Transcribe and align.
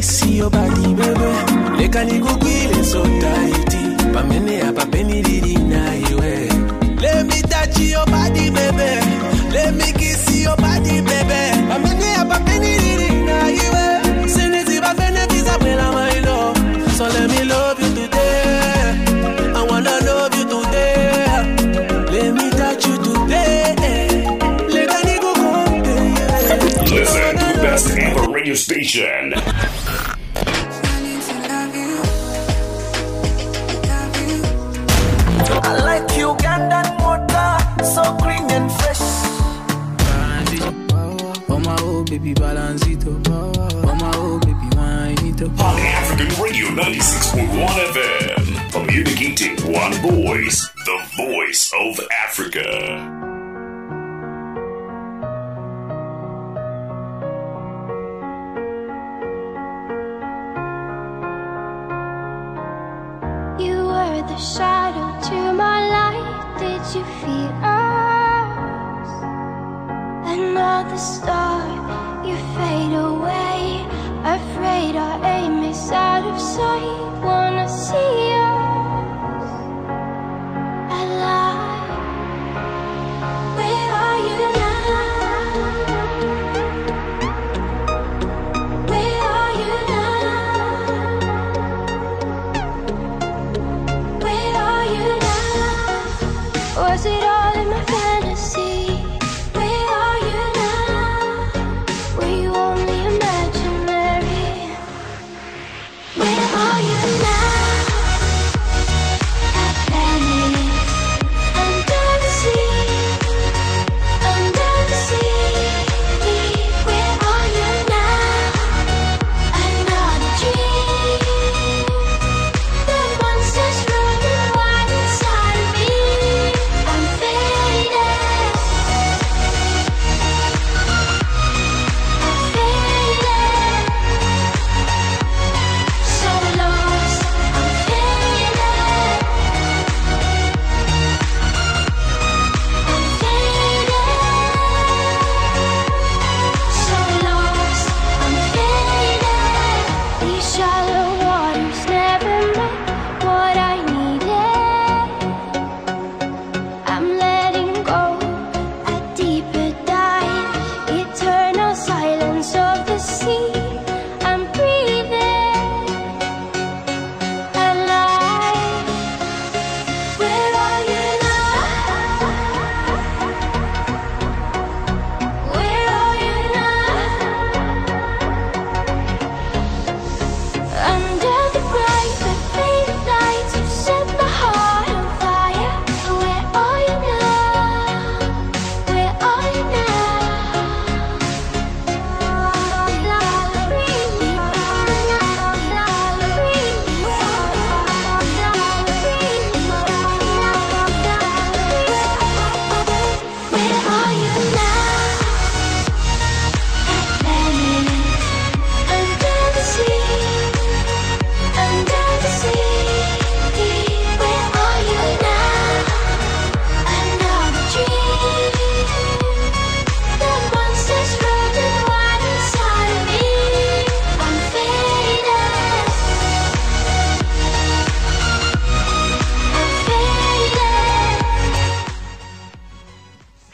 kiss 0.00 0.24
your 0.30 0.48
body, 0.50 0.94
baby. 0.94 1.30
Leka 1.78 2.04
nikugwile 2.04 2.84
so 2.84 3.02
tight. 3.20 3.70
Pamene 4.14 4.62
apa 4.68 4.86
peni 4.86 5.22
didi 5.22 5.54
na 5.70 5.80
iwe. 6.10 6.32
Eh. 6.32 6.52
Let 7.02 7.26
me 7.26 7.38
touch 7.52 7.78
your 7.80 8.06
body, 8.06 8.50
baby. 8.50 8.90
Let 9.54 9.74
me 9.74 9.88
kiss 10.00 10.24
your 10.44 10.56
body, 10.56 10.96
baby. 11.08 11.42
Pamene 11.68 12.08
apa 12.22 12.36
peni 12.46 12.72
didi 12.82 13.08
na 13.28 13.36
iwe. 13.64 13.84
Eh. 14.04 14.28
Sinisi 14.34 14.80
ba 14.80 14.90
fene 14.98 15.22
visa 15.32 15.58
pela 15.58 15.86
my 15.92 16.16
love. 16.28 16.56
So 16.96 17.04
let 17.04 17.28
me 17.30 17.44
love 17.44 17.78
you 17.84 17.90
today. 17.98 19.52
I 19.58 19.62
wanna 19.68 19.94
love 20.08 20.32
you 20.38 20.46
today. 20.54 20.96
Let 22.14 22.30
me 22.38 22.46
touch 22.60 22.86
you 22.88 22.96
today. 23.04 23.74
Eh. 23.90 24.08
Leka 24.74 24.98
nikugwile. 25.08 25.96
Listen 26.96 27.32
to 27.42 27.48
best 27.62 27.90
ever 27.98 28.24
radio 28.32 28.54
station. 28.54 29.19
Baby 42.20 42.34
balance 42.34 42.86
it 42.86 43.06
up. 43.06 43.28
Oh 43.28 43.94
my 43.94 44.10
oh 44.16 44.38
baby 44.40 44.76
wine 44.76 45.26
it 45.26 45.42
up. 45.42 45.60
On 45.60 45.78
African 45.80 46.28
Radio 46.42 46.66
96.1 46.68 47.48
FM. 47.94 48.72
Communicating 48.72 49.56
one 49.72 49.92
voice, 49.94 50.68
the 50.84 50.98
voice 51.16 51.72
of 51.80 52.00
Africa. 52.26 52.66
You 63.58 63.76
were 63.92 64.22
the 64.28 64.36
shadow 64.36 65.08
to 65.28 65.52
my 65.54 65.78
light. 65.96 66.56
Did 66.58 66.82
you 66.94 67.04
feel 67.20 67.52
us? 67.64 69.10
Another 70.26 70.98
star, 70.98 71.39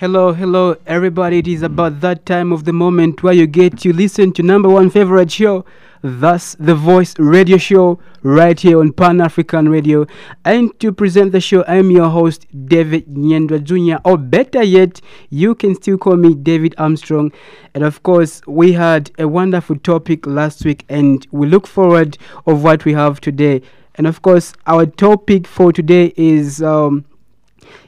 Hello, 0.07 0.33
hello, 0.33 0.77
everybody. 0.87 1.39
It 1.39 1.49
is 1.49 1.63
about 1.63 2.01
that 2.01 2.25
time 2.27 2.53
of 2.53 2.65
the 2.65 2.73
moment 2.73 3.25
where 3.25 3.33
you 3.33 3.49
get 3.49 3.77
to 3.79 3.93
listen 3.93 4.31
to 4.35 4.43
number 4.45 4.69
one 4.69 4.89
favorite 4.89 5.33
show. 5.33 5.65
Thus, 6.01 6.55
the 6.61 6.77
Voice 6.77 7.19
Radio 7.19 7.57
Show, 7.57 7.99
right 8.23 8.59
here 8.59 8.79
on 8.79 8.93
Pan 8.93 9.21
African 9.21 9.69
Radio. 9.69 10.07
And 10.45 10.71
to 10.79 10.93
present 10.93 11.33
the 11.33 11.41
show, 11.41 11.63
I 11.63 11.79
am 11.79 11.91
your 11.91 12.09
host, 12.09 12.47
David 12.69 13.09
Nyendwa 13.09 13.65
Jr., 13.65 14.01
or 14.09 14.17
better 14.17 14.63
yet, 14.63 15.01
you 15.31 15.57
can 15.57 15.75
still 15.75 15.99
call 15.99 16.15
me 16.15 16.37
David 16.37 16.77
Armstrong. 16.79 17.33
And 17.75 17.83
of 17.83 18.05
course, 18.05 18.43
we 18.47 18.75
had 18.75 19.11
a 19.19 19.27
wonderful 19.27 19.75
topic 19.75 20.25
last 20.25 20.65
week, 20.65 20.85
and 20.89 21.27
we 21.33 21.49
look 21.49 21.67
forward 21.67 22.17
of 22.47 22.63
what 22.63 22.85
we 22.85 22.93
have 22.93 23.21
today. 23.21 23.61
And 23.97 24.07
of 24.07 24.23
course, 24.23 24.53
our 24.69 24.87
topic 24.87 25.49
for 25.49 25.73
today 25.73 26.13
is 26.17 26.63
um, 26.63 27.05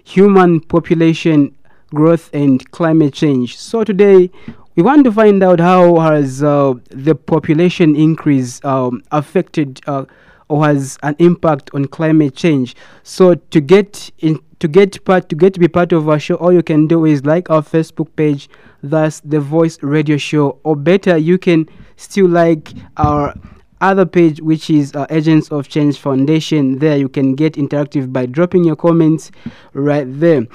human 0.03 0.59
population 0.59 1.55
growth 1.95 2.31
and 2.33 2.71
climate 2.71 3.15
change. 3.15 3.59
So 3.59 3.85
today 3.85 4.31
we 4.77 4.83
want 4.83 5.05
to 5.05 5.13
find 5.13 5.43
out 5.43 5.61
how 5.61 5.99
has 5.99 6.43
uh, 6.43 6.75
the 6.91 7.15
population 7.15 7.97
increase 7.97 8.65
um, 8.65 9.03
affected 9.11 9.81
uh, 9.87 10.05
or 10.49 10.65
has 10.65 10.99
an 11.03 11.17
impact 11.19 11.71
on 11.75 11.87
climate 11.87 12.35
change. 12.35 12.77
So 13.03 13.35
to 13.35 13.61
get 13.61 14.11
in 14.19 14.41
to 14.61 14.69
get 14.69 15.05
part 15.05 15.29
to 15.29 15.37
get 15.37 15.55
to 15.55 15.61
be 15.61 15.69
part 15.69 15.93
of 15.93 16.09
our 16.09 16.19
show, 16.19 16.37
all 16.37 16.53
you 16.53 16.63
can 16.63 16.87
do 16.87 17.05
is 17.05 17.25
like 17.25 17.51
our 17.51 17.63
Facebook 17.63 18.15
page, 18.17 18.49
that's 18.83 19.21
the 19.21 19.41
Voice 19.41 19.83
Radio 19.83 20.17
Show, 20.17 20.59
or 20.65 20.77
better, 20.77 21.17
you 21.17 21.39
can 21.39 21.69
still 21.97 22.29
like 22.29 22.73
our 22.97 23.35
other 23.81 24.07
page 24.07 24.41
which 24.41 24.71
is 24.71 24.95
uh, 24.95 25.07
agents 25.11 25.49
of 25.51 25.69
change 25.69 25.99
foundation 25.99 26.79
there 26.81 26.97
you 26.97 27.09
can 27.09 27.37
get 27.37 27.55
interactive 27.55 28.13
by 28.13 28.27
dropping 28.27 28.65
your 28.65 28.75
comments 28.75 29.31
right 29.73 30.07
there 30.19 30.47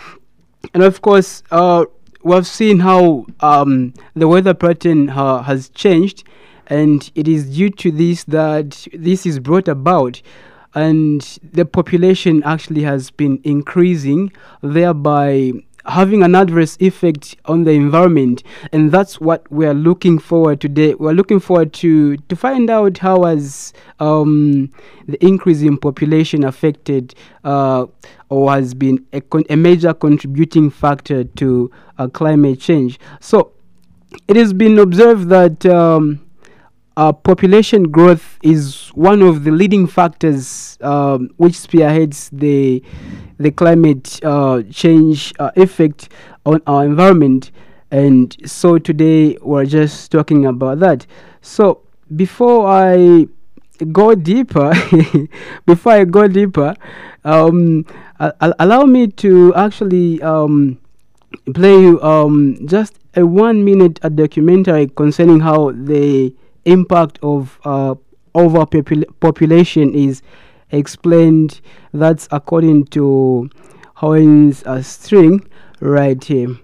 and 0.74 0.84
of 0.84 1.02
course 1.02 1.44
uh, 1.52 1.86
we've 2.24 2.48
seen 2.48 2.80
how 2.80 3.26
um, 3.42 3.94
the 4.16 4.28
weather 4.28 4.54
pattern 4.54 5.10
uh, 5.10 5.44
has 5.44 5.70
changed. 5.70 6.24
And 6.68 7.12
it 7.14 7.28
is 7.28 7.58
due 7.58 7.70
to 7.72 7.92
this 7.92 8.24
that 8.26 8.88
this 8.94 9.26
is 9.26 9.40
brought 9.40 9.68
about. 9.68 10.22
And 10.74 11.22
the 11.44 11.66
population 11.66 12.42
actually 12.44 12.84
has 12.84 13.12
been 13.12 13.40
increasing 13.44 14.32
thereby 14.62 15.52
having 15.86 16.24
an 16.24 16.34
adverse 16.36 16.78
effect 16.80 17.36
on 17.46 17.64
the 17.66 17.72
environment 17.72 18.44
and 18.72 18.92
that's 18.92 19.20
what 19.20 19.50
we're 19.52 19.74
looking 19.74 20.18
forward 20.18 20.62
today. 20.62 20.94
We're 20.96 21.14
looking 21.14 21.40
forward 21.40 21.74
to 21.74 22.18
to 22.18 22.36
find 22.36 22.70
out 22.70 23.00
how 23.00 23.24
has 23.24 23.74
um, 24.00 24.72
the 25.08 25.24
increase 25.26 25.62
in 25.62 25.78
population 25.78 26.44
affected 26.44 27.14
uh, 27.44 27.86
or 28.30 28.52
has 28.52 28.74
been 28.74 29.06
a, 29.12 29.22
con- 29.22 29.46
a 29.50 29.58
major 29.58 29.94
contributing 29.94 30.70
factor 30.70 31.24
to 31.24 31.72
uh, 31.98 32.08
climate 32.08 32.60
change. 32.60 33.00
So 33.20 33.52
it 34.28 34.36
has 34.36 34.54
been 34.54 34.80
observed 34.80 35.30
that 35.30 35.66
um, 35.66 36.23
uh, 36.96 37.12
population 37.12 37.84
growth 37.84 38.38
is 38.44 38.90
one 38.94 39.22
of 39.22 39.44
the 39.44 39.52
leading 39.52 39.88
factors 39.88 40.78
um, 40.82 41.30
which 41.38 41.56
spearheads 41.56 42.30
the 42.32 42.84
the 43.40 43.52
climate 43.52 44.20
uh, 44.24 44.62
change 44.72 45.34
uh, 45.40 45.52
effect 45.56 46.10
on 46.46 46.62
our 46.68 46.86
environment. 46.86 47.52
And 47.92 48.36
so 48.46 48.78
today 48.78 49.38
we're 49.42 49.66
just 49.66 50.12
talking 50.12 50.46
about 50.46 50.80
that. 50.80 51.06
So 51.42 51.82
before 52.16 52.68
I 52.68 53.28
go 53.92 54.16
deeper, 54.16 54.74
before 55.66 55.94
I 55.94 56.04
go 56.06 56.28
deeper, 56.28 56.76
um, 57.24 57.86
allow 58.20 58.84
me 58.84 59.08
to 59.08 59.54
actually 59.56 60.22
um, 60.22 60.80
play 61.54 61.82
you 61.82 62.02
um, 62.02 62.58
just 62.66 63.00
a 63.16 63.26
one 63.26 63.64
minute 63.64 64.00
a 64.04 64.10
documentary 64.10 64.88
concerning 64.88 65.40
how 65.40 65.72
the 65.72 66.34
impact 66.66 67.20
of 67.22 67.60
uh, 67.66 67.96
overpopulation 68.36 69.94
is 69.94 70.22
explained. 70.72 71.62
That's 71.94 72.28
according 72.32 72.86
to 72.88 73.50
Hans 73.96 74.64
uh, 74.64 74.82
String 74.82 75.48
right 75.80 76.24
here. 76.24 76.58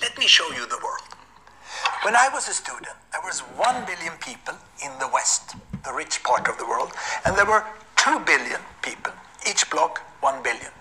Let 0.00 0.18
me 0.18 0.26
show 0.26 0.46
you 0.50 0.66
the 0.66 0.78
world. 0.84 1.00
When 2.02 2.14
I 2.14 2.28
was 2.32 2.48
a 2.48 2.52
student, 2.52 2.92
there 3.12 3.22
was 3.24 3.40
1 3.40 3.86
billion 3.86 4.12
people 4.20 4.54
in 4.84 4.92
the 4.98 5.08
West, 5.08 5.56
the 5.84 5.92
rich 5.92 6.22
part 6.22 6.48
of 6.48 6.58
the 6.58 6.66
world, 6.66 6.92
and 7.24 7.36
there 7.36 7.46
were 7.46 7.64
2 7.96 8.20
billion 8.20 8.60
people, 8.82 9.12
each 9.48 9.68
block 9.70 10.00
1 10.20 10.42
billion, 10.42 10.72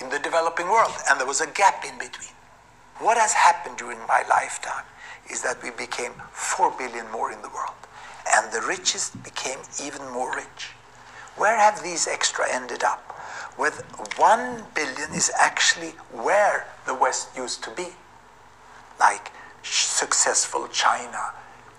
in 0.00 0.08
the 0.10 0.18
developing 0.18 0.66
world, 0.66 0.94
and 1.08 1.18
there 1.18 1.26
was 1.26 1.40
a 1.40 1.46
gap 1.48 1.84
in 1.84 1.98
between. 1.98 2.34
What 2.98 3.18
has 3.18 3.32
happened 3.32 3.76
during 3.76 3.98
my 4.06 4.22
lifetime 4.28 4.84
is 5.30 5.42
that 5.42 5.62
we 5.62 5.70
became 5.70 6.12
4 6.32 6.72
billion 6.78 7.10
more 7.10 7.32
in 7.32 7.42
the 7.42 7.48
world, 7.48 7.76
and 8.34 8.50
the 8.52 8.62
richest 8.66 9.22
became 9.22 9.58
even 9.82 10.02
more 10.12 10.34
rich. 10.34 10.72
Where 11.36 11.58
have 11.58 11.82
these 11.82 12.08
extra 12.08 12.46
ended 12.50 12.82
up? 12.82 13.02
With 13.58 13.82
1 14.16 14.64
billion 14.74 15.12
is 15.12 15.30
actually 15.38 15.90
where 16.12 16.66
the 16.86 16.94
West 16.94 17.36
used 17.36 17.62
to 17.64 17.70
be 17.70 17.88
like 18.98 19.30
successful 19.62 20.68
China, 20.68 21.32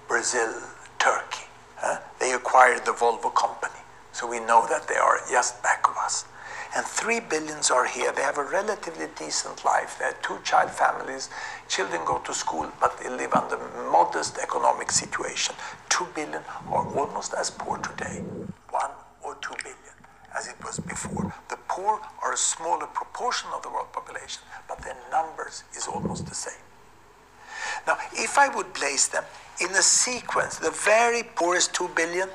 Brazil, 0.07 0.53
Turkey. 0.99 1.46
They 2.27 2.33
acquired 2.33 2.83
the 2.83 2.91
Volvo 2.91 3.33
company, 3.33 3.79
so 4.11 4.27
we 4.27 4.41
know 4.41 4.67
that 4.67 4.89
they 4.89 4.97
are 4.97 5.21
just 5.31 5.63
back 5.63 5.87
of 5.87 5.95
us. 5.95 6.25
And 6.75 6.85
three 6.85 7.21
billions 7.21 7.71
are 7.71 7.85
here. 7.85 8.11
They 8.11 8.21
have 8.21 8.37
a 8.37 8.43
relatively 8.43 9.07
decent 9.17 9.63
life. 9.63 9.95
They're 9.97 10.17
two 10.21 10.39
child 10.43 10.71
families. 10.71 11.29
Children 11.69 12.01
go 12.03 12.17
to 12.17 12.33
school, 12.33 12.69
but 12.81 12.99
they 12.99 13.07
live 13.07 13.33
under 13.33 13.57
modest 13.89 14.39
economic 14.39 14.91
situation. 14.91 15.55
Two 15.87 16.05
billion 16.13 16.43
are 16.69 16.85
almost 16.97 17.33
as 17.33 17.49
poor 17.49 17.77
today. 17.77 18.19
One 18.71 18.91
or 19.23 19.35
two 19.35 19.55
billion, 19.63 19.95
as 20.37 20.49
it 20.49 20.57
was 20.65 20.79
before. 20.81 21.33
The 21.47 21.59
poor 21.69 22.01
are 22.21 22.33
a 22.33 22.37
smaller 22.37 22.87
proportion 22.87 23.47
of 23.55 23.61
the 23.61 23.69
world 23.69 23.93
population, 23.93 24.43
but 24.67 24.81
their 24.81 24.97
numbers 25.09 25.63
is 25.77 25.87
almost 25.87 26.25
the 26.25 26.35
same. 26.35 26.66
Now, 27.87 27.97
if 28.13 28.37
I 28.37 28.49
would 28.53 28.73
place 28.73 29.07
them 29.07 29.23
in 29.61 29.69
a 29.69 29.81
sequence, 29.81 30.57
the 30.57 30.71
very 30.71 31.23
poorest 31.23 31.73
2 31.73 31.89
billion, 31.95 32.29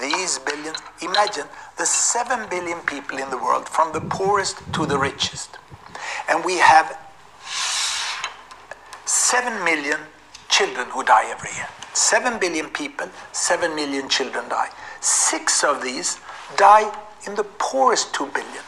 these 0.00 0.38
billions, 0.38 0.78
imagine 1.02 1.46
the 1.76 1.84
7 1.84 2.48
billion 2.48 2.78
people 2.80 3.18
in 3.18 3.28
the 3.30 3.36
world, 3.36 3.68
from 3.68 3.92
the 3.92 4.00
poorest 4.00 4.56
to 4.74 4.86
the 4.86 4.96
richest. 4.96 5.58
And 6.28 6.44
we 6.44 6.58
have 6.58 6.96
7 9.04 9.64
million 9.64 9.98
children 10.48 10.86
who 10.90 11.02
die 11.02 11.28
every 11.28 11.50
year. 11.56 11.68
7 11.94 12.38
billion 12.38 12.68
people, 12.68 13.08
7 13.32 13.74
million 13.74 14.08
children 14.08 14.48
die. 14.48 14.70
Six 15.00 15.64
of 15.64 15.82
these 15.82 16.20
die 16.56 16.90
in 17.26 17.34
the 17.34 17.44
poorest 17.44 18.14
2 18.14 18.26
billion. 18.26 18.64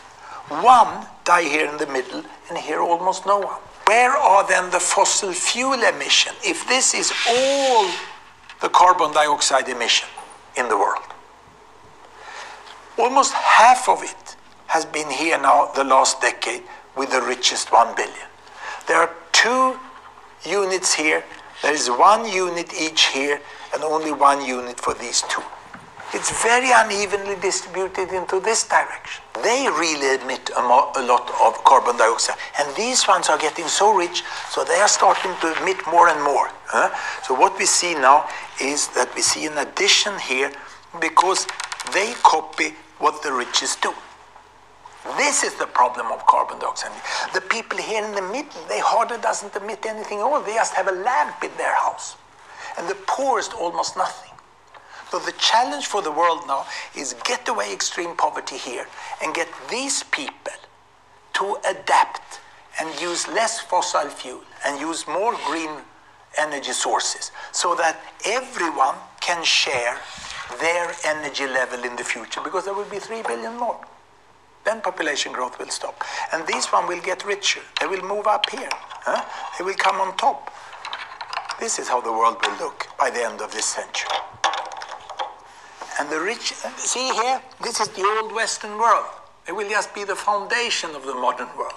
One 0.65 1.07
die 1.31 1.49
here 1.49 1.69
in 1.71 1.77
the 1.79 1.87
middle, 1.87 2.25
and 2.49 2.59
here 2.59 2.81
almost 2.81 3.25
no 3.25 3.39
one. 3.39 3.61
Where 3.87 4.17
are 4.31 4.45
then 4.49 4.69
the 4.77 4.81
fossil 4.81 5.33
fuel 5.33 5.81
emission 5.93 6.33
if 6.53 6.67
this 6.67 6.93
is 6.93 7.13
all 7.29 7.89
the 8.61 8.69
carbon 8.69 9.13
dioxide 9.13 9.69
emission 9.69 10.09
in 10.57 10.69
the 10.69 10.77
world? 10.77 11.09
Almost 12.99 13.33
half 13.33 13.89
of 13.89 14.03
it 14.03 14.37
has 14.75 14.85
been 14.85 15.09
here 15.09 15.39
now 15.41 15.71
the 15.77 15.85
last 15.85 16.21
decade 16.21 16.65
with 16.97 17.13
the 17.13 17.23
richest 17.23 17.71
1 17.71 17.95
billion. 17.95 18.29
There 18.89 18.99
are 19.05 19.13
two 19.31 19.79
units 20.45 20.93
here, 20.93 21.23
there 21.63 21.75
is 21.81 21.87
one 21.89 22.23
unit 22.29 22.75
each 22.75 23.03
here, 23.19 23.41
and 23.73 23.85
only 23.85 24.13
one 24.13 24.45
unit 24.45 24.81
for 24.81 24.95
these 24.95 25.23
two. 25.33 25.45
It's 26.13 26.43
very 26.43 26.71
unevenly 26.75 27.37
distributed 27.41 28.13
into 28.13 28.41
this 28.41 28.67
direction. 28.67 29.23
They 29.45 29.69
really 29.69 30.21
emit 30.21 30.51
a, 30.51 30.61
a 30.61 31.05
lot 31.07 31.31
of 31.41 31.63
carbon 31.63 31.97
dioxide, 31.99 32.37
and 32.59 32.75
these 32.75 33.07
ones 33.07 33.29
are 33.29 33.39
getting 33.39 33.69
so 33.69 33.95
rich, 33.95 34.25
so 34.51 34.65
they 34.65 34.81
are 34.81 34.89
starting 34.89 35.31
to 35.41 35.55
emit 35.63 35.79
more 35.87 36.09
and 36.09 36.21
more. 36.23 36.51
huh? 36.67 36.91
So 37.23 37.35
what 37.35 37.57
we 37.59 37.65
see 37.65 37.95
now 37.95 38.29
is 38.61 38.89
that 38.89 39.15
we 39.15 39.23
see 39.23 39.47
an 39.47 39.57
addition 39.59 40.19
here 40.19 40.51
because 41.01 41.47
they 41.95 42.13
copy 42.25 42.75
what 42.99 43.23
the 43.23 43.33
richest 43.33 43.81
do. 43.81 43.95
This 45.17 45.45
is 45.45 45.55
the 45.55 45.67
problem 45.67 46.11
of 46.11 46.27
carbon 46.27 46.59
dioxide. 46.59 46.91
The 47.35 47.41
people 47.41 47.79
here 47.79 48.05
in 48.05 48.15
the 48.17 48.23
middle, 48.23 48.61
they 48.69 48.81
hardly 48.81 49.19
doesn't 49.19 49.55
emit 49.55 49.87
anything 49.87 50.19
at 50.19 50.25
all. 50.25 50.43
They 50.43 50.55
just 50.55 50.75
have 50.75 50.89
a 50.89 50.93
lamp 50.93 51.43
in 51.45 51.51
their 51.57 51.75
house. 51.75 52.17
And 52.77 52.89
the 52.89 52.97
poorest 53.07 53.55
almost 53.55 53.97
nothing. 53.97 54.30
So 55.11 55.19
the 55.19 55.33
challenge 55.33 55.87
for 55.87 56.03
the 56.03 56.13
world 56.13 56.43
now 56.47 56.67
is 56.97 57.15
get 57.25 57.49
away 57.49 57.73
extreme 57.73 58.17
poverty 58.17 58.57
here 58.57 58.87
and 59.23 59.35
get 59.35 59.49
these 59.69 60.05
people 60.05 60.53
to 61.35 61.57
adapt 61.69 62.41
and 62.81 62.89
use 63.01 63.27
less 63.29 63.59
fossil 63.59 64.09
fuel 64.09 64.43
and 64.65 64.81
use 64.81 65.07
more 65.09 65.35
green 65.47 65.71
energy 66.39 66.73
sources 66.73 67.33
so 67.51 67.75
that 67.75 68.01
everyone 68.25 68.95
can 69.21 69.43
share 69.43 69.99
their 70.61 70.95
energy 71.05 71.47
level 71.47 71.83
in 71.85 71.97
the 71.97 72.05
future 72.05 72.41
because 72.43 72.65
there 72.65 72.75
will 72.75 72.89
be 72.89 72.99
3 72.99 73.23
billion 73.23 73.57
more. 73.57 73.81
Then 74.65 74.81
population 74.81 75.33
growth 75.33 75.59
will 75.59 75.71
stop. 75.71 76.05
And 76.33 76.47
these 76.47 76.67
one 76.67 76.87
will 76.87 77.01
get 77.01 77.25
richer. 77.25 77.61
They 77.81 77.87
will 77.87 78.03
move 78.03 78.27
up 78.27 78.49
here. 78.51 78.69
huh? 78.73 79.25
They 79.59 79.65
will 79.65 79.75
come 79.75 79.97
on 79.97 80.17
top. 80.17 80.53
This 81.59 81.79
is 81.79 81.89
how 81.89 82.01
the 82.01 82.13
world 82.13 82.37
will 82.47 82.59
look 82.59 82.87
by 82.99 83.11
the 83.11 83.25
end 83.25 83.41
of 83.41 83.53
this 83.53 83.67
century. 83.67 84.11
And 86.01 86.09
the 86.09 86.19
rich, 86.19 86.55
see 86.79 87.13
here, 87.13 87.43
this 87.63 87.79
is 87.79 87.89
the 87.89 88.03
old 88.03 88.33
Western 88.33 88.79
world. 88.79 89.05
It 89.47 89.53
will 89.53 89.69
just 89.69 89.95
be 89.95 90.03
the 90.03 90.17
foundation 90.17 90.95
of 90.95 91.05
the 91.05 91.13
modern 91.13 91.49
world. 91.59 91.75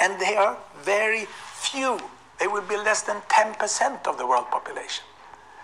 And 0.00 0.20
they 0.20 0.34
are 0.34 0.58
very 0.82 1.26
few. 1.54 2.00
They 2.40 2.48
will 2.48 2.62
be 2.62 2.76
less 2.76 3.02
than 3.02 3.18
10% 3.28 4.08
of 4.08 4.18
the 4.18 4.26
world 4.26 4.50
population. 4.50 5.04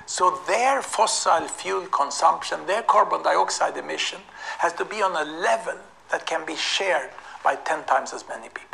So 0.06 0.38
their 0.46 0.80
fossil 0.80 1.48
fuel 1.48 1.86
consumption, 1.86 2.64
their 2.68 2.82
carbon 2.82 3.24
dioxide 3.24 3.76
emission, 3.76 4.20
has 4.58 4.72
to 4.74 4.84
be 4.84 5.02
on 5.02 5.16
a 5.16 5.28
level 5.40 5.74
that 6.12 6.24
can 6.24 6.46
be 6.46 6.54
shared 6.54 7.10
by 7.42 7.56
10 7.56 7.82
times 7.86 8.12
as 8.12 8.24
many 8.28 8.48
people. 8.48 8.71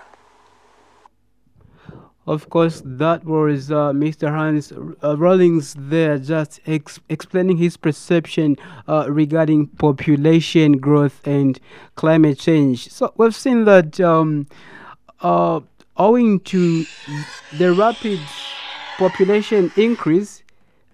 Of 2.28 2.50
course, 2.50 2.82
that 2.84 3.24
was 3.24 3.72
uh, 3.72 3.92
Mr. 3.92 4.28
Hans 4.30 4.70
uh, 4.70 5.16
Rawlings 5.16 5.74
there 5.78 6.18
just 6.18 6.60
ex- 6.66 7.00
explaining 7.08 7.56
his 7.56 7.78
perception 7.78 8.58
uh, 8.86 9.06
regarding 9.08 9.68
population 9.68 10.72
growth 10.72 11.26
and 11.26 11.58
climate 11.94 12.38
change. 12.38 12.90
So 12.90 13.14
we've 13.16 13.34
seen 13.34 13.64
that 13.64 13.98
um, 14.00 14.46
uh, 15.22 15.60
owing 15.96 16.40
to 16.40 16.84
the 17.56 17.72
rapid 17.72 18.20
population 18.98 19.72
increase, 19.78 20.42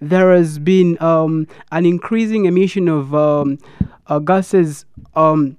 there 0.00 0.33
has 0.33 0.61
been 0.61 0.97
um, 1.03 1.49
an 1.73 1.85
increasing 1.85 2.45
emission 2.45 2.87
of 2.88 3.12
um, 3.12 3.59
uh, 4.07 4.21
gases 4.21 4.85
um, 5.17 5.59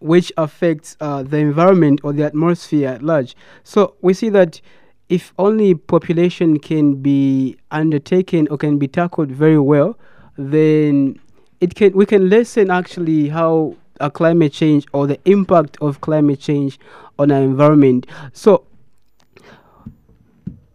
which 0.00 0.32
affects 0.36 0.96
uh, 1.00 1.22
the 1.22 1.36
environment 1.36 2.00
or 2.02 2.12
the 2.12 2.24
atmosphere 2.24 2.88
at 2.88 3.02
large. 3.04 3.36
So 3.62 3.94
we 4.00 4.12
see 4.12 4.30
that 4.30 4.60
if 5.08 5.32
only 5.38 5.74
population 5.74 6.58
can 6.58 6.96
be 6.96 7.56
undertaken 7.70 8.48
or 8.50 8.58
can 8.58 8.78
be 8.78 8.88
tackled 8.88 9.30
very 9.30 9.58
well, 9.58 9.98
then 10.36 11.18
it 11.60 11.74
can 11.74 11.92
we 11.92 12.06
can 12.06 12.28
lessen 12.28 12.70
actually 12.70 13.28
how 13.28 13.76
a 14.00 14.10
climate 14.10 14.52
change 14.52 14.86
or 14.92 15.06
the 15.06 15.18
impact 15.24 15.78
of 15.80 16.00
climate 16.00 16.40
change 16.40 16.78
on 17.18 17.30
our 17.30 17.40
environment. 17.40 18.06
So 18.32 18.64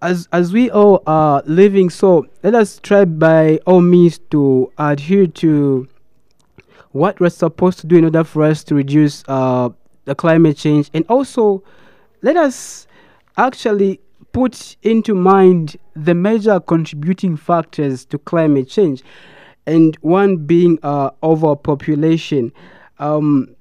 as 0.02 0.28
as 0.32 0.52
we 0.52 0.72
all 0.72 1.04
are 1.06 1.44
living, 1.46 1.90
so 1.90 2.26
let 2.42 2.56
us 2.56 2.80
try 2.80 3.06
by 3.06 3.60
all 3.68 3.82
means 3.82 4.18
to 4.32 4.72
adhere 4.78 5.28
to 5.28 5.88
what 6.92 7.20
we're 7.20 7.30
supposed 7.30 7.80
to 7.80 7.88
do 7.88 7.98
in 7.98 8.06
order 8.06 8.24
for 8.24 8.44
us 8.44 8.64
to 8.66 8.76
reduce 8.76 9.24
uh, 9.28 9.70
the 10.06 10.16
climate 10.16 10.58
change, 10.58 10.90
and 10.94 11.06
also 11.08 11.64
let 12.22 12.36
us 12.38 12.88
actually 13.38 14.00
put 14.32 14.78
into 14.82 15.14
mind 15.14 15.78
the 15.96 16.14
major 16.14 16.60
contributing 16.60 17.36
factors 17.38 18.06
to 18.06 18.18
climate 18.18 18.70
change, 18.70 19.04
and 19.66 19.96
one 20.02 20.38
being 20.38 20.80
uh, 20.84 21.12
overpopulation. 21.24 22.52
Um, 23.00 23.56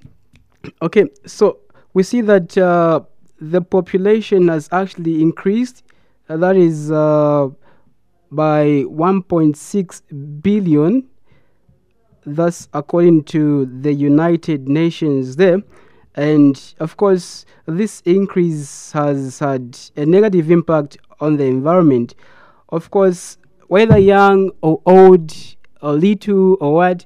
okay, 0.83 1.07
so 1.27 1.59
we 1.95 2.03
see 2.03 2.21
that 2.23 2.57
uh, 2.57 3.01
the 3.41 3.61
population 3.61 4.49
has 4.49 4.69
actually 4.73 5.21
increased. 5.23 5.83
Uh, 6.29 6.37
that 6.37 6.57
is 6.57 6.93
uh, 6.93 7.49
by 8.31 8.85
1.6 8.87 10.43
billion. 10.43 11.09
That's 12.27 12.69
according 12.75 13.25
to 13.25 13.67
the 13.67 13.93
United 13.93 14.69
Nations 14.69 15.37
there. 15.37 15.63
And 16.17 16.61
of 16.81 16.97
course, 16.97 17.47
this 17.67 18.03
increase 18.05 18.93
has 18.93 19.39
had 19.39 19.79
a 19.97 20.05
negative 20.05 20.51
impact 20.51 20.99
on 21.21 21.37
the 21.37 21.45
environment. 21.45 22.15
Of 22.69 22.91
course, 22.91 23.39
whether 23.69 23.99
young 23.99 24.51
or 24.63 24.83
old 24.87 25.33
or 25.81 25.93
little 25.93 26.57
or 26.61 26.75
what, 26.75 27.05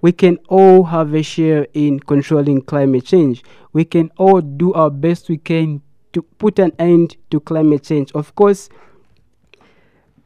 we 0.00 0.12
can 0.12 0.38
all 0.48 0.84
have 0.84 1.14
a 1.14 1.22
share 1.22 1.66
in 1.74 2.00
controlling 2.00 2.62
climate 2.62 3.04
change. 3.04 3.42
We 3.72 3.84
can 3.84 4.10
all 4.16 4.40
do 4.40 4.72
our 4.72 4.90
best 4.90 5.28
we 5.28 5.38
can 5.38 5.82
to 6.12 6.22
put 6.22 6.58
an 6.58 6.72
end 6.78 7.16
to 7.30 7.40
climate 7.40 7.82
change. 7.82 8.12
Of 8.12 8.34
course, 8.34 8.68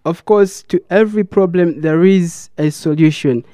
of 0.05 0.25
course, 0.25 0.63
to 0.65 0.83
every 0.89 1.25
problem 1.25 1.81
there 1.81 2.05
is 2.05 2.51
a 2.57 2.71
solution, 2.71 3.45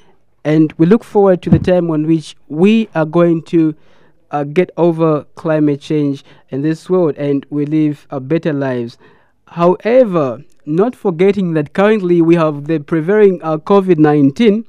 and 0.43 0.71
we 0.77 0.85
look 0.85 1.03
forward 1.03 1.41
to 1.41 1.49
the 1.49 1.59
time 1.59 1.91
on 1.91 2.07
which 2.07 2.35
we 2.47 2.89
are 2.95 3.05
going 3.05 3.41
to 3.43 3.75
uh, 4.31 4.43
get 4.43 4.69
over 4.77 5.23
climate 5.35 5.81
change 5.81 6.23
in 6.49 6.61
this 6.61 6.89
world 6.89 7.15
and 7.17 7.45
we 7.49 7.65
live 7.65 8.07
uh, 8.09 8.19
better 8.19 8.53
lives. 8.53 8.97
However, 9.47 10.43
not 10.65 10.95
forgetting 10.95 11.53
that 11.53 11.73
currently 11.73 12.21
we 12.21 12.35
have 12.35 12.65
the 12.65 12.79
prevailing 12.79 13.41
uh, 13.41 13.57
COVID 13.57 13.97
19, 13.97 14.65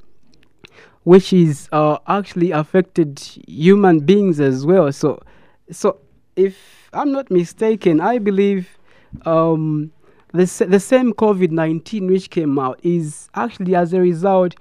which 1.03 1.33
is 1.33 1.67
uh, 1.71 1.97
actually 2.07 2.51
affected 2.51 3.19
human 3.47 3.99
beings 3.99 4.39
as 4.39 4.65
well. 4.65 4.91
So, 4.91 5.21
so 5.69 5.99
if 6.35 6.89
I'm 6.93 7.11
not 7.11 7.29
mistaken, 7.29 7.99
I 7.99 8.17
believe 8.19 8.77
um, 9.25 9.91
the, 10.33 10.45
the 10.67 10.79
same 10.79 11.13
COVID 11.13 11.51
19 11.51 12.07
which 12.07 12.29
came 12.29 12.57
out 12.57 12.79
is 12.83 13.29
actually 13.35 13.75
as 13.75 13.93
a 13.93 13.99
result 13.99 14.55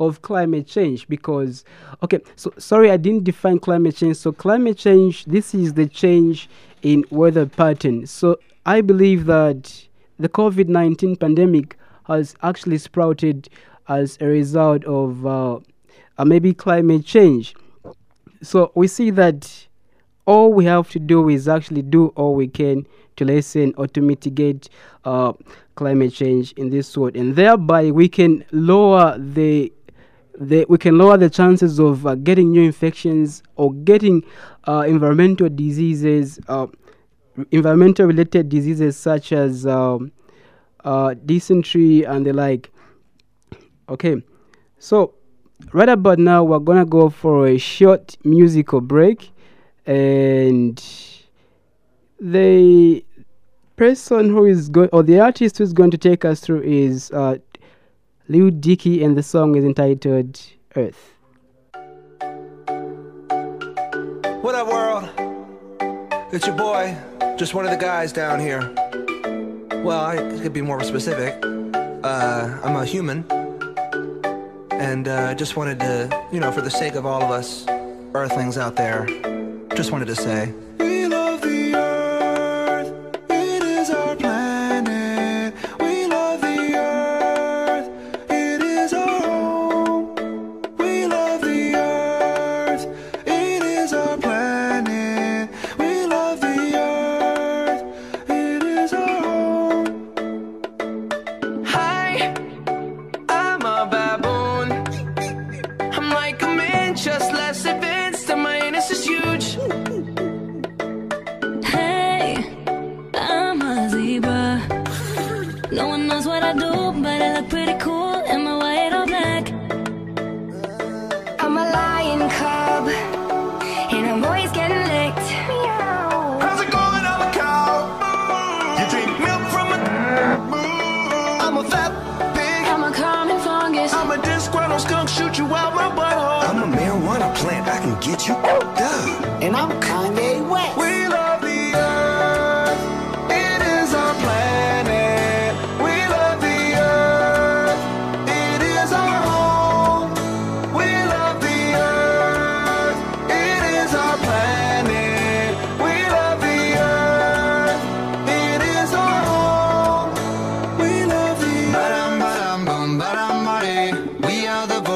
of 0.00 0.22
climate 0.22 0.66
change 0.66 1.06
because 1.08 1.64
okay 2.02 2.18
so 2.36 2.52
sorry 2.58 2.90
i 2.90 2.96
didn't 2.96 3.24
define 3.24 3.58
climate 3.58 3.96
change. 3.96 4.16
So 4.16 4.32
climate 4.32 4.76
change 4.78 5.24
this 5.24 5.54
is 5.54 5.74
the 5.74 5.86
change 5.86 6.48
in 6.82 7.04
weather 7.10 7.46
pattern. 7.46 8.06
So 8.06 8.38
i 8.66 8.80
believe 8.80 9.26
that 9.26 9.86
the 10.18 10.28
covid-19 10.28 11.18
pandemic 11.18 11.76
has 12.06 12.34
actually 12.42 12.78
sprouted 12.78 13.48
as 13.88 14.18
a 14.20 14.26
result 14.26 14.84
of 14.84 15.26
uh, 15.26 15.58
uh, 16.18 16.24
maybe 16.24 16.54
climate 16.54 17.04
change. 17.04 17.54
So 18.42 18.72
we 18.74 18.88
see 18.88 19.10
that 19.10 19.66
all 20.26 20.52
we 20.52 20.64
have 20.64 20.90
to 20.90 20.98
do 20.98 21.28
is 21.28 21.48
actually 21.48 21.82
do 21.82 22.08
all 22.08 22.34
we 22.34 22.48
can 22.48 22.86
to 23.16 23.24
lessen 23.24 23.74
or 23.76 23.86
to 23.88 24.00
mitigate 24.00 24.68
uh, 25.04 25.32
climate 25.74 26.12
change 26.12 26.52
in 26.52 26.70
this 26.70 26.96
world, 26.96 27.16
and 27.16 27.36
thereby 27.36 27.90
we 27.90 28.08
can 28.08 28.44
lower 28.52 29.18
the 29.18 29.72
the, 30.38 30.66
we 30.68 30.78
can 30.78 30.98
lower 30.98 31.16
the 31.16 31.30
chances 31.30 31.78
of 31.78 32.06
uh, 32.06 32.14
getting 32.16 32.50
new 32.50 32.62
infections 32.62 33.42
or 33.56 33.72
getting 33.72 34.22
uh, 34.66 34.84
environmental 34.86 35.48
diseases, 35.48 36.38
uh, 36.48 36.66
environmental 37.50 38.06
related 38.06 38.48
diseases 38.48 38.96
such 38.96 39.32
as 39.32 39.66
um, 39.66 40.12
uh, 40.84 41.14
dysentery 41.24 42.04
and 42.04 42.26
the 42.26 42.32
like. 42.32 42.70
Okay, 43.88 44.16
so 44.78 45.14
right 45.72 45.88
about 45.88 46.18
now 46.18 46.42
we're 46.42 46.58
gonna 46.58 46.86
go 46.86 47.10
for 47.10 47.46
a 47.46 47.58
short 47.58 48.16
musical 48.24 48.80
break, 48.80 49.30
and 49.86 50.82
the 52.20 53.04
person 53.76 54.30
who 54.30 54.46
is 54.46 54.68
going 54.68 54.88
or 54.92 55.02
the 55.02 55.20
artist 55.20 55.58
who's 55.58 55.72
going 55.72 55.90
to 55.90 55.98
take 55.98 56.24
us 56.24 56.40
through 56.40 56.62
is 56.62 57.10
uh, 57.10 57.36
Lil 58.26 58.50
Dicky, 58.50 59.04
and 59.04 59.18
the 59.18 59.22
song 59.22 59.54
is 59.54 59.64
entitled 59.64 60.40
Earth. 60.76 61.12
What 64.40 64.54
up, 64.54 64.66
world? 64.66 65.10
It's 66.32 66.46
your 66.46 66.56
boy, 66.56 66.96
just 67.36 67.52
one 67.52 67.66
of 67.66 67.70
the 67.70 67.76
guys 67.76 68.14
down 68.14 68.40
here. 68.40 68.60
Well, 69.84 70.00
I 70.00 70.16
could 70.40 70.54
be 70.54 70.62
more 70.62 70.82
specific. 70.82 71.34
Uh, 72.02 72.58
I'm 72.64 72.76
a 72.76 72.86
human, 72.86 73.26
and 74.72 75.06
uh, 75.06 75.34
just 75.34 75.56
wanted 75.56 75.78
to, 75.80 76.26
you 76.32 76.40
know, 76.40 76.50
for 76.50 76.62
the 76.62 76.70
sake 76.70 76.94
of 76.94 77.04
all 77.04 77.22
of 77.22 77.30
us 77.30 77.66
Earthlings 78.14 78.56
out 78.56 78.76
there, 78.76 79.04
just 79.74 79.92
wanted 79.92 80.06
to 80.06 80.16
say. 80.16 80.50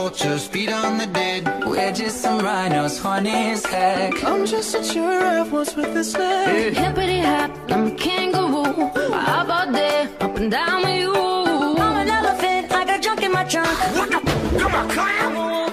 Vultures, 0.09 0.47
feed 0.47 0.71
on 0.71 0.97
the 0.97 1.07
dead. 1.07 1.45
We're 1.67 1.93
just 1.93 2.23
some 2.23 2.39
rhinos, 2.39 2.99
funny 2.99 3.51
as 3.53 3.65
heck. 3.67 4.25
I'm 4.25 4.47
just 4.47 4.75
a 4.75 4.83
giraffe, 4.83 5.51
what's 5.51 5.77
with 5.77 5.93
this 5.93 6.17
leg? 6.17 6.75
Hippity 6.75 7.21
hop, 7.21 7.51
I'm 7.71 7.89
a 7.89 7.91
kangaroo. 7.91 8.91
I 9.13 9.21
hop 9.31 9.49
all 9.51 9.73
day, 9.73 10.09
up 10.21 10.37
and 10.37 10.51
down 10.51 10.83
with 10.83 10.99
you. 11.03 11.15
I'm 11.15 11.97
an 12.03 12.09
elephant, 12.09 12.73
I 12.73 12.85
got 12.87 13.03
junk 13.03 13.23
in 13.23 13.33
my 13.33 13.45
get 13.45 13.53
drunk. 13.53 13.79
What 13.99 14.11
the? 14.11 14.21
Come 14.59 14.75
on, 14.75 14.89
clown! 14.89 15.71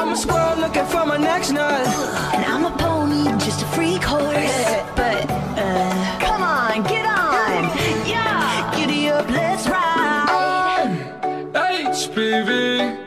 I'm 0.00 0.08
a 0.08 0.16
squirrel 0.16 0.58
looking 0.58 0.86
for 0.86 1.04
my 1.04 1.18
next 1.18 1.50
nut. 1.50 1.86
And 2.34 2.44
I'm 2.46 2.64
a 2.64 2.74
pony, 2.78 3.24
just 3.44 3.62
a 3.62 3.66
freak 3.76 4.02
horse. 4.02 4.64
But, 4.96 5.26
uh, 5.64 6.18
come 6.18 6.42
on, 6.42 6.82
get 6.84 7.04
on. 7.04 7.60
Yeah, 8.08 8.74
giddy 8.74 9.10
up, 9.10 9.28
let's 9.28 9.66
ride. 9.68 10.00
HPV. 11.52 12.99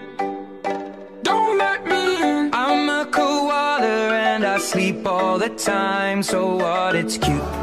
All 5.05 5.37
the 5.37 5.49
time. 5.49 6.23
So 6.23 6.55
what? 6.55 6.95
It's 6.95 7.17
cute. 7.17 7.62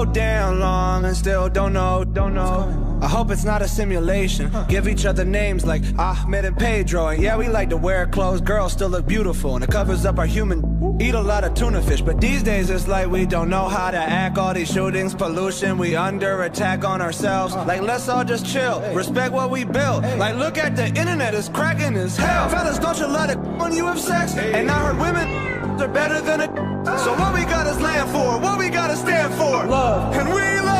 So 0.00 0.06
damn 0.06 0.60
long 0.60 1.04
and 1.04 1.14
still 1.14 1.48
don't 1.48 1.74
know, 1.74 2.04
don't 2.04 2.32
know. 2.34 2.98
I 3.02 3.08
hope 3.08 3.30
it's 3.30 3.44
not 3.44 3.60
a 3.60 3.68
simulation. 3.68 4.50
Give 4.68 4.88
each 4.88 5.04
other 5.04 5.24
names 5.24 5.66
like 5.66 5.82
Ahmed 5.98 6.44
and 6.44 6.56
Pedro. 6.56 7.08
And 7.08 7.22
yeah, 7.22 7.36
we 7.36 7.48
like 7.48 7.68
to 7.70 7.76
wear 7.76 8.06
clothes. 8.06 8.40
Girls 8.40 8.72
still 8.72 8.88
look 8.88 9.06
beautiful 9.06 9.56
and 9.56 9.64
it 9.64 9.70
covers 9.70 10.06
up 10.06 10.18
our 10.18 10.26
human. 10.26 10.98
Eat 11.00 11.14
a 11.14 11.20
lot 11.20 11.44
of 11.44 11.54
tuna 11.54 11.82
fish, 11.82 12.00
but 12.00 12.20
these 12.20 12.42
days 12.42 12.70
it's 12.70 12.88
like 12.88 13.10
we 13.10 13.26
don't 13.26 13.50
know 13.50 13.68
how 13.68 13.90
to 13.90 13.98
act. 13.98 14.38
All 14.38 14.54
these 14.54 14.72
shootings, 14.72 15.14
pollution, 15.14 15.76
we 15.76 15.96
under 15.96 16.42
attack 16.42 16.84
on 16.84 17.02
ourselves. 17.02 17.54
Like, 17.54 17.82
let's 17.82 18.08
all 18.08 18.24
just 18.24 18.46
chill. 18.46 18.80
Respect 18.94 19.32
what 19.32 19.50
we 19.50 19.64
built. 19.64 20.02
Like, 20.16 20.36
look 20.36 20.56
at 20.56 20.76
the 20.76 20.86
internet, 20.86 21.34
it's 21.34 21.48
cracking 21.48 21.94
as 21.96 22.16
hell. 22.16 22.48
Fellas, 22.48 22.78
don't 22.78 22.98
you 22.98 23.06
let 23.06 23.30
it 23.30 23.38
when 23.38 23.72
you 23.74 23.86
have 23.86 24.00
sex. 24.00 24.34
And 24.34 24.70
I 24.70 24.78
heard 24.78 24.98
women 24.98 25.49
are 25.80 25.88
better 25.88 26.20
than 26.20 26.40
it. 26.40 26.50
So 27.00 27.14
what 27.14 27.32
we 27.32 27.44
got 27.44 27.66
is 27.66 27.80
land 27.80 28.10
for, 28.10 28.38
what 28.38 28.58
we 28.58 28.68
gotta 28.68 28.96
stand 28.96 29.32
for. 29.34 29.64
Love. 29.66 30.14
And 30.14 30.28
we 30.28 30.60
love 30.60 30.79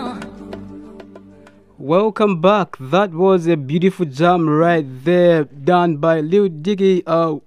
Welcome 1.91 2.39
back. 2.39 2.77
That 2.79 3.11
was 3.11 3.47
a 3.47 3.57
beautiful 3.57 4.05
jam 4.05 4.49
right 4.49 4.85
there, 5.03 5.43
done 5.43 5.97
by 5.97 6.21
Lil 6.21 6.47
Dicky. 6.47 7.03
Uh, 7.05 7.39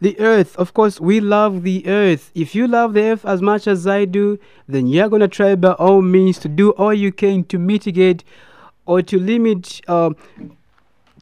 the 0.00 0.18
earth, 0.18 0.56
of 0.56 0.74
course, 0.74 1.00
we 1.00 1.20
love 1.20 1.62
the 1.62 1.86
earth. 1.86 2.32
If 2.34 2.52
you 2.56 2.66
love 2.66 2.94
the 2.94 3.02
earth 3.02 3.24
as 3.24 3.40
much 3.40 3.68
as 3.68 3.86
I 3.86 4.06
do, 4.06 4.40
then 4.66 4.88
you're 4.88 5.08
gonna 5.08 5.28
try 5.28 5.54
by 5.54 5.74
all 5.74 6.02
means 6.02 6.40
to 6.40 6.48
do 6.48 6.70
all 6.70 6.92
you 6.92 7.12
can 7.12 7.44
to 7.44 7.60
mitigate 7.60 8.24
or 8.86 9.02
to 9.02 9.20
limit, 9.20 9.80
uh, 9.86 10.10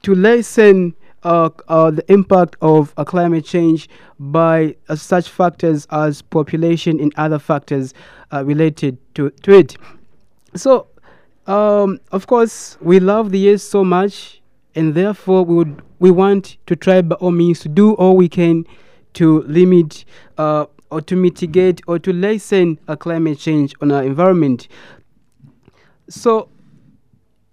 to 0.00 0.14
lessen 0.14 0.94
uh, 1.22 1.50
uh, 1.68 1.90
the 1.90 2.10
impact 2.10 2.56
of 2.62 2.94
uh, 2.96 3.04
climate 3.04 3.44
change 3.44 3.90
by 4.18 4.74
uh, 4.88 4.96
such 4.96 5.28
factors 5.28 5.86
as 5.90 6.22
population 6.22 6.98
and 6.98 7.12
other 7.18 7.38
factors 7.38 7.92
uh, 8.32 8.42
related 8.42 8.96
to, 9.16 9.28
to 9.42 9.52
it. 9.52 9.76
So, 10.54 10.86
um, 11.50 11.98
of 12.12 12.28
course, 12.28 12.78
we 12.80 13.00
love 13.00 13.32
the 13.32 13.50
earth 13.50 13.62
so 13.62 13.82
much, 13.82 14.40
and 14.76 14.94
therefore 14.94 15.44
we 15.44 15.54
would 15.56 15.82
we 15.98 16.10
want 16.10 16.56
to 16.66 16.76
try 16.76 17.02
by 17.02 17.16
all 17.16 17.32
means 17.32 17.60
to 17.60 17.68
do 17.68 17.94
all 17.94 18.16
we 18.16 18.28
can 18.28 18.64
to 19.14 19.42
limit 19.42 20.04
uh, 20.38 20.66
or 20.90 21.00
to 21.00 21.16
mitigate 21.16 21.80
or 21.88 21.98
to 21.98 22.12
lessen 22.12 22.78
uh, 22.86 22.94
climate 22.94 23.38
change 23.38 23.74
on 23.82 23.90
our 23.90 24.04
environment. 24.04 24.68
So, 26.08 26.48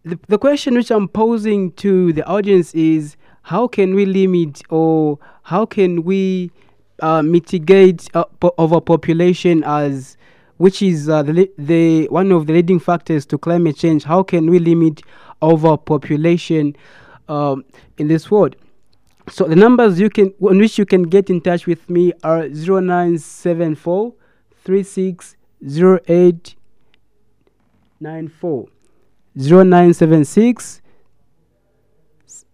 the, 0.04 0.20
the 0.28 0.38
question 0.38 0.76
which 0.76 0.92
I'm 0.92 1.08
posing 1.08 1.72
to 1.74 2.14
the 2.14 2.26
audience 2.26 2.76
is 2.76 3.18
how 3.42 3.68
can 3.68 3.96
we 3.96 4.06
limit 4.06 4.62
or 4.70 5.18
how 5.42 5.66
can 5.66 6.04
we 6.04 6.52
uh, 7.02 7.24
mitigate 7.24 8.08
uh, 8.14 8.26
po- 8.40 8.54
overpopulation 8.60 9.64
as 9.64 10.17
which 10.58 10.82
is 10.82 11.10
uh, 11.10 11.24
the, 11.24 11.52
the 11.58 12.08
one 12.08 12.32
of 12.32 12.48
the 12.48 12.54
leading 12.54 12.80
factors 12.80 13.26
to 13.26 13.38
climate 13.38 13.78
change 13.78 14.04
how 14.04 14.24
can 14.24 14.50
we 14.50 14.60
limit 14.60 15.02
overpopulation 15.42 16.76
um, 17.28 17.66
in 17.98 18.08
this 18.08 18.32
world 18.32 18.56
so 19.30 19.44
the 19.46 19.56
numbers 19.56 20.00
you 20.00 20.10
can 20.10 20.34
on 20.42 20.58
which 20.58 20.78
you 20.78 20.86
can 20.86 21.04
get 21.04 21.30
in 21.30 21.42
touch 21.42 21.68
with 21.68 21.90
me 21.90 22.14
are 22.24 22.48
0974 22.48 24.14
3608 24.64 26.56
94 28.00 28.68
0976 29.36 30.82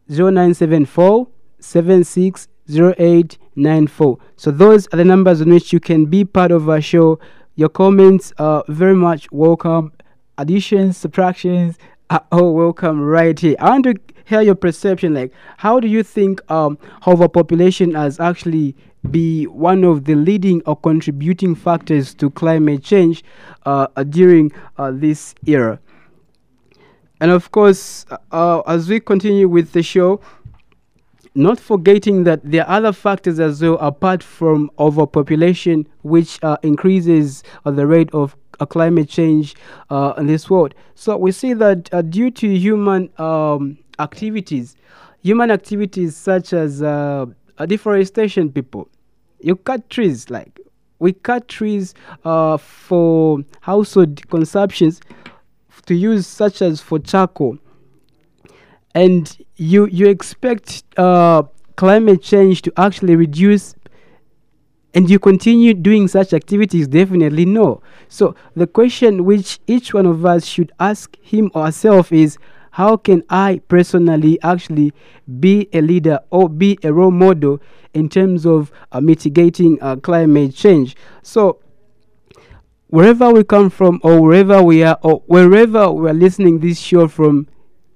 0974 0.10 1.28
760894. 1.60 4.18
So 4.36 4.52
those 4.52 4.88
are 4.88 4.98
the 4.98 5.06
numbers 5.06 5.40
on 5.42 5.50
which 5.50 5.74
you 5.74 5.80
can 5.80 6.06
be 6.06 6.26
part 6.26 6.52
of 6.52 6.70
our 6.70 6.82
show. 6.82 7.20
Your 7.56 7.70
comments 7.70 8.34
are 8.40 8.64
very 8.68 8.96
much 8.96 9.32
welcome. 9.32 9.94
Additions, 10.40 10.98
subtractions 10.98 11.78
are 12.10 12.26
all 12.32 12.56
welcome 12.56 13.00
right 13.00 13.38
here. 13.40 13.56
I 13.60 13.70
want 13.70 13.84
to 13.84 13.96
hear 14.26 14.42
your 14.42 14.56
perception. 14.56 15.14
Like, 15.14 15.32
how 15.58 15.80
do 15.80 15.88
you 15.88 16.02
think 16.02 16.42
um, 16.50 16.80
overpopulation 17.06 17.94
has 17.94 18.20
actually 18.20 18.76
be 19.12 19.46
one 19.46 19.84
of 19.84 20.06
the 20.06 20.16
leading 20.16 20.64
or 20.66 20.76
contributing 20.76 21.54
factors 21.54 22.16
to 22.16 22.32
climate 22.32 22.84
change 22.84 23.24
uh, 23.68 23.86
during 24.10 24.52
uh, 24.80 24.90
this 24.90 25.36
era? 25.46 25.80
And 27.22 27.30
of 27.30 27.52
course, 27.52 28.08
uh, 28.32 28.62
as 28.66 28.90
we 28.90 29.00
continue 29.00 29.48
with 29.48 29.74
the 29.74 29.84
show, 29.84 30.22
not 31.36 31.60
forgetting 31.60 32.24
that 32.26 32.40
there 32.44 32.68
are 32.68 32.78
other 32.78 32.94
factors 32.94 33.40
as 33.40 33.62
well 33.62 33.78
apart 33.80 34.22
from 34.22 34.70
overpopulation, 34.78 35.88
which 36.04 36.40
uh, 36.44 36.58
increases 36.64 37.44
uh, 37.66 37.72
the 37.72 37.88
rate 37.88 38.10
of 38.14 38.36
uh, 38.60 38.66
climate 38.66 39.10
change 39.10 39.56
uh, 39.90 40.14
in 40.18 40.28
this 40.28 40.50
world. 40.50 40.76
So 40.96 41.18
we 41.18 41.32
see 41.32 41.54
that 41.54 41.92
uh, 41.92 42.02
due 42.04 42.30
to 42.32 42.48
human 42.48 43.10
um, 43.20 43.78
activities, 44.00 44.76
human 45.22 45.50
activities 45.50 46.16
such 46.16 46.54
as 46.54 46.84
uh, 46.84 47.26
deforestation, 47.66 48.52
people, 48.52 48.88
you 49.40 49.56
cut 49.56 49.90
trees 49.90 50.30
like 50.30 50.60
we 51.00 51.12
cut 51.12 51.50
trees 51.50 51.94
for 52.24 53.40
household 53.60 54.30
consumptions 54.30 55.02
to 55.86 55.96
use 55.96 56.26
such 56.26 56.62
as 56.62 56.80
for 56.80 56.98
charcoal 56.98 57.58
and 58.96 59.38
you 59.56 59.88
you 59.88 60.08
expect 60.08 60.84
uh, 60.98 61.44
climate 61.76 62.22
change 62.22 62.62
to 62.64 62.74
actually 62.78 63.16
reduce 63.16 63.76
and 64.94 65.10
you 65.10 65.18
continue 65.20 65.74
doing 65.74 66.08
such 66.08 66.34
activities? 66.34 66.88
Definitely 66.88 67.46
no. 67.46 67.82
So 68.10 68.36
the 68.56 68.68
question 68.68 69.26
which 69.26 69.60
each 69.66 69.94
one 69.94 70.06
of 70.06 70.26
us 70.26 70.46
should 70.46 70.72
ask 70.80 71.18
him 71.22 71.50
or 71.56 71.66
herself 71.66 72.12
is 72.12 72.38
how 72.72 72.98
can 72.98 73.24
i 73.30 73.62
personally 73.68 74.42
actually 74.42 74.94
be 75.40 75.70
a 75.74 75.82
leader 75.82 76.20
or 76.32 76.50
be 76.50 76.78
a 76.84 76.92
role 76.92 77.12
model 77.12 77.62
in 77.94 78.10
terms 78.10 78.46
of 78.48 78.72
uh, 78.92 79.00
mitigating 79.02 79.78
uh, 79.82 79.96
climate 79.96 80.56
change? 80.56 80.96
So 81.24 81.60
wherever 82.88 83.32
we 83.32 83.44
come 83.44 83.72
from 83.72 84.00
or 84.04 84.22
wherever 84.22 84.62
we 84.62 84.84
are 84.84 85.00
or 85.02 85.24
wherever 85.26 85.92
we're 85.92 86.14
listening 86.14 86.60
this 86.60 86.80
show 86.80 87.08
from 87.08 87.48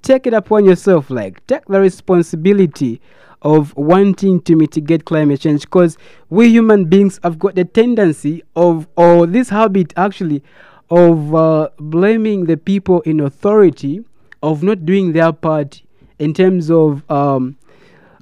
take 0.01 0.27
it 0.27 0.33
upon 0.33 0.65
yourself 0.65 1.09
like 1.09 1.45
take 1.47 1.65
the 1.65 1.79
responsibility 1.79 3.01
of 3.41 3.75
wanting 3.77 4.41
to 4.41 4.55
mitigate 4.55 5.05
climate 5.05 5.41
change 5.41 5.61
because 5.61 5.97
we 6.29 6.49
human 6.49 6.85
beings 6.85 7.19
have 7.23 7.37
got 7.37 7.55
the 7.55 7.65
tendency 7.65 8.43
of 8.55 8.87
or 8.95 9.27
this 9.27 9.49
habit 9.49 9.93
actually 9.95 10.43
of 10.89 11.35
uh, 11.35 11.69
blaming 11.79 12.45
the 12.45 12.57
people 12.57 13.01
in 13.01 13.19
authority 13.19 14.03
of 14.41 14.63
not 14.63 14.85
doing 14.85 15.13
their 15.13 15.31
part 15.31 15.81
in 16.19 16.33
terms 16.33 16.71
of 16.71 17.09
um, 17.11 17.57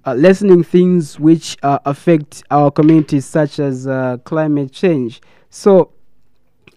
uh, 0.05 0.13
lessening 0.13 0.63
things 0.63 1.19
which 1.19 1.57
uh, 1.63 1.79
affect 1.85 2.43
our 2.51 2.69
communities 2.71 3.25
such 3.25 3.59
as 3.59 3.87
uh, 3.87 4.17
climate 4.23 4.71
change. 4.71 5.21
So 5.49 5.91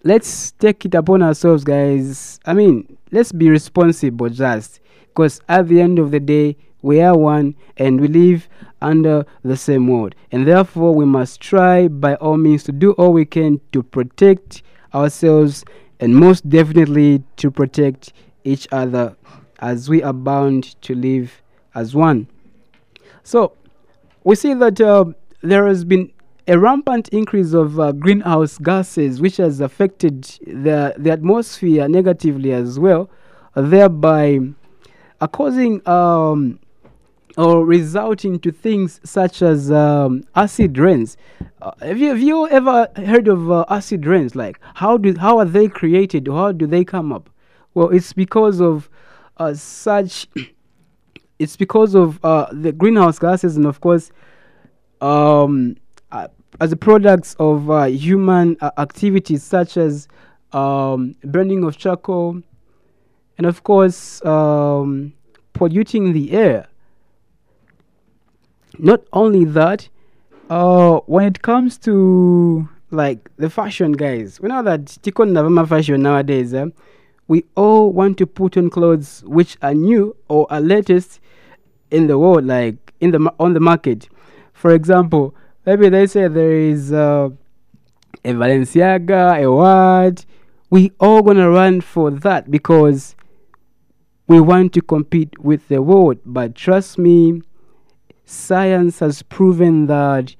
let's 0.03 0.51
take 0.51 0.85
it 0.85 0.95
upon 0.95 1.21
ourselves 1.21 1.63
guys. 1.63 2.39
I 2.45 2.53
mean 2.53 2.97
let's 3.11 3.31
be 3.31 3.49
responsible 3.49 4.29
just 4.29 4.79
because 5.19 5.41
at 5.49 5.67
the 5.67 5.81
end 5.81 5.99
of 5.99 6.11
the 6.11 6.19
day 6.21 6.55
we 6.81 7.01
are 7.01 7.17
one 7.17 7.53
and 7.75 7.99
we 7.99 8.07
live 8.07 8.47
under 8.81 9.25
the 9.43 9.57
same 9.57 9.85
world 9.85 10.15
and 10.31 10.47
therefore 10.47 10.95
we 10.95 11.03
must 11.03 11.41
try 11.41 11.89
by 11.89 12.15
all 12.15 12.37
means 12.37 12.63
to 12.63 12.71
do 12.71 12.93
all 12.93 13.11
we 13.11 13.25
can 13.25 13.59
to 13.73 13.83
protect 13.83 14.63
ourselves 14.95 15.65
and 15.99 16.15
most 16.15 16.47
definitely 16.47 17.21
to 17.35 17.51
protect 17.51 18.13
each 18.45 18.65
other 18.71 19.13
as 19.59 19.89
we 19.89 20.01
are 20.01 20.13
bound 20.13 20.81
to 20.81 20.95
live 20.95 21.41
as 21.75 21.93
one. 21.93 22.25
So 23.23 23.51
we 24.23 24.37
see 24.37 24.53
that 24.53 24.79
uh, 24.79 25.03
there 25.41 25.67
has 25.67 25.83
been 25.83 26.13
a 26.47 26.57
rampant 26.57 27.09
increase 27.09 27.51
of 27.51 27.77
uh, 27.77 27.91
greenhouse 27.91 28.57
gases, 28.57 29.19
which 29.19 29.35
has 29.35 29.59
affected 29.59 30.23
the, 30.47 30.95
the 30.97 31.11
atmosphere 31.11 31.89
negatively 31.89 32.53
as 32.53 32.79
well, 32.79 33.09
thereby 33.53 34.39
uh, 35.21 35.27
causing 35.27 35.87
um, 35.87 36.59
or 37.37 37.65
resulting 37.65 38.39
to 38.39 38.51
things 38.51 38.99
such 39.03 39.41
as 39.41 39.71
um, 39.71 40.23
acid 40.35 40.77
rains. 40.77 41.17
Uh, 41.61 41.71
have, 41.81 41.97
you, 41.97 42.09
have 42.09 42.19
you 42.19 42.47
ever 42.49 42.87
heard 42.97 43.27
of 43.27 43.51
uh, 43.51 43.65
acid 43.69 44.05
rains? 44.05 44.35
Like, 44.35 44.59
how, 44.75 44.97
do, 44.97 45.15
how 45.17 45.37
are 45.37 45.45
they 45.45 45.67
created? 45.67 46.27
How 46.27 46.51
do 46.51 46.67
they 46.67 46.83
come 46.83 47.13
up? 47.13 47.29
Well, 47.73 47.89
it's 47.89 48.13
because 48.13 48.61
of 48.61 48.89
uh, 49.37 49.53
such. 49.53 50.27
It's 51.41 51.55
because 51.55 51.95
of 51.95 52.19
uh, 52.25 52.47
the 52.51 52.73
greenhouse 52.73 53.17
gases, 53.17 53.55
and 53.55 53.65
of 53.65 53.79
course, 53.79 54.11
um, 54.99 55.77
uh, 56.11 56.27
as 56.59 56.73
a 56.73 56.75
products 56.75 57.33
of 57.39 57.71
uh, 57.71 57.85
human 57.85 58.57
activities 58.77 59.41
such 59.41 59.77
as 59.77 60.09
um, 60.51 61.15
burning 61.23 61.63
of 61.63 61.77
charcoal 61.77 62.41
and 63.39 63.47
of 63.47 63.63
course 63.63 64.23
um, 64.25 65.13
polluting 65.53 66.11
the 66.13 66.31
air 66.33 66.67
not 68.77 69.01
only 69.13 69.45
that 69.45 69.87
uh, 70.49 70.99
when 71.05 71.25
it 71.25 71.41
comes 71.41 71.77
to 71.77 72.67
like 72.91 73.29
the 73.37 73.49
fashion 73.49 73.93
guys 73.93 74.41
we 74.41 74.49
know 74.49 74.61
that 74.61 74.85
tiko 74.85 75.25
navama 75.25 75.67
fashion 75.67 76.01
nowadays 76.01 76.53
eh, 76.53 76.65
we 77.29 77.45
all 77.55 77.93
want 77.93 78.17
to 78.17 78.27
put 78.27 78.57
on 78.57 78.69
clothes 78.69 79.23
which 79.25 79.57
are 79.61 79.73
new 79.73 80.13
or 80.27 80.45
are 80.51 80.59
latest 80.59 81.21
in 81.91 82.07
the 82.07 82.19
world 82.19 82.45
like 82.45 82.93
in 82.99 83.11
the 83.11 83.33
on 83.39 83.53
the 83.53 83.59
market 83.59 84.09
for 84.51 84.71
example 84.71 85.33
maybe 85.65 85.87
they 85.87 86.05
say 86.05 86.27
there 86.27 86.51
is 86.51 86.91
uh, 86.91 87.29
a 88.25 88.33
Balenciaga, 88.33 89.41
a 89.41 89.49
what. 89.49 90.25
We 90.69 90.91
all 90.99 91.21
gonna 91.21 91.49
run 91.49 91.79
for 91.81 92.11
that 92.11 92.51
because 92.51 93.15
we 94.29 94.39
want 94.39 94.71
to 94.73 94.81
compete 94.81 95.37
with 95.39 95.67
the 95.67 95.81
world. 95.81 96.19
But 96.23 96.55
trust 96.55 96.97
me, 96.99 97.41
science 98.25 98.99
has 98.99 99.23
proven 99.23 99.87
that 99.87 100.35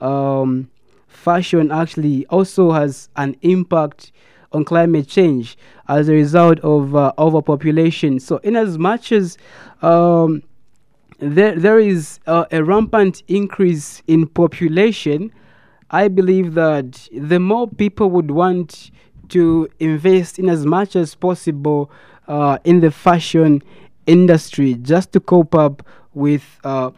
um, 0.00 0.70
fashion 1.06 1.70
actually 1.70 2.26
also 2.26 2.72
has 2.72 3.10
an 3.16 3.36
impact 3.42 4.12
on 4.52 4.64
climate 4.64 5.06
change 5.06 5.58
as 5.88 6.08
a 6.08 6.12
result 6.12 6.58
of 6.60 6.96
uh, 6.96 7.12
overpopulation. 7.18 8.18
So, 8.18 8.38
in 8.38 8.56
as 8.56 8.78
much 8.78 9.12
as 9.12 9.36
um, 9.82 10.42
there 11.18 11.54
there 11.54 11.78
is 11.78 12.20
uh, 12.26 12.46
a 12.50 12.64
rampant 12.64 13.22
increase 13.28 14.02
in 14.06 14.26
population, 14.26 15.30
I 15.90 16.08
believe 16.08 16.54
that 16.54 17.08
the 17.12 17.40
more 17.40 17.68
people 17.68 18.08
would 18.10 18.30
want 18.30 18.90
to 19.30 19.68
invest 19.80 20.38
in 20.38 20.48
as 20.48 20.64
much 20.64 20.96
as 20.96 21.14
possible 21.14 21.90
uh, 22.28 22.58
in 22.64 22.80
the 22.80 22.90
fashion 22.90 23.62
industry 24.06 24.74
just 24.74 25.12
to 25.12 25.20
cope 25.20 25.54
up 25.54 25.82
with 26.14 26.44
uh, 26.64 26.90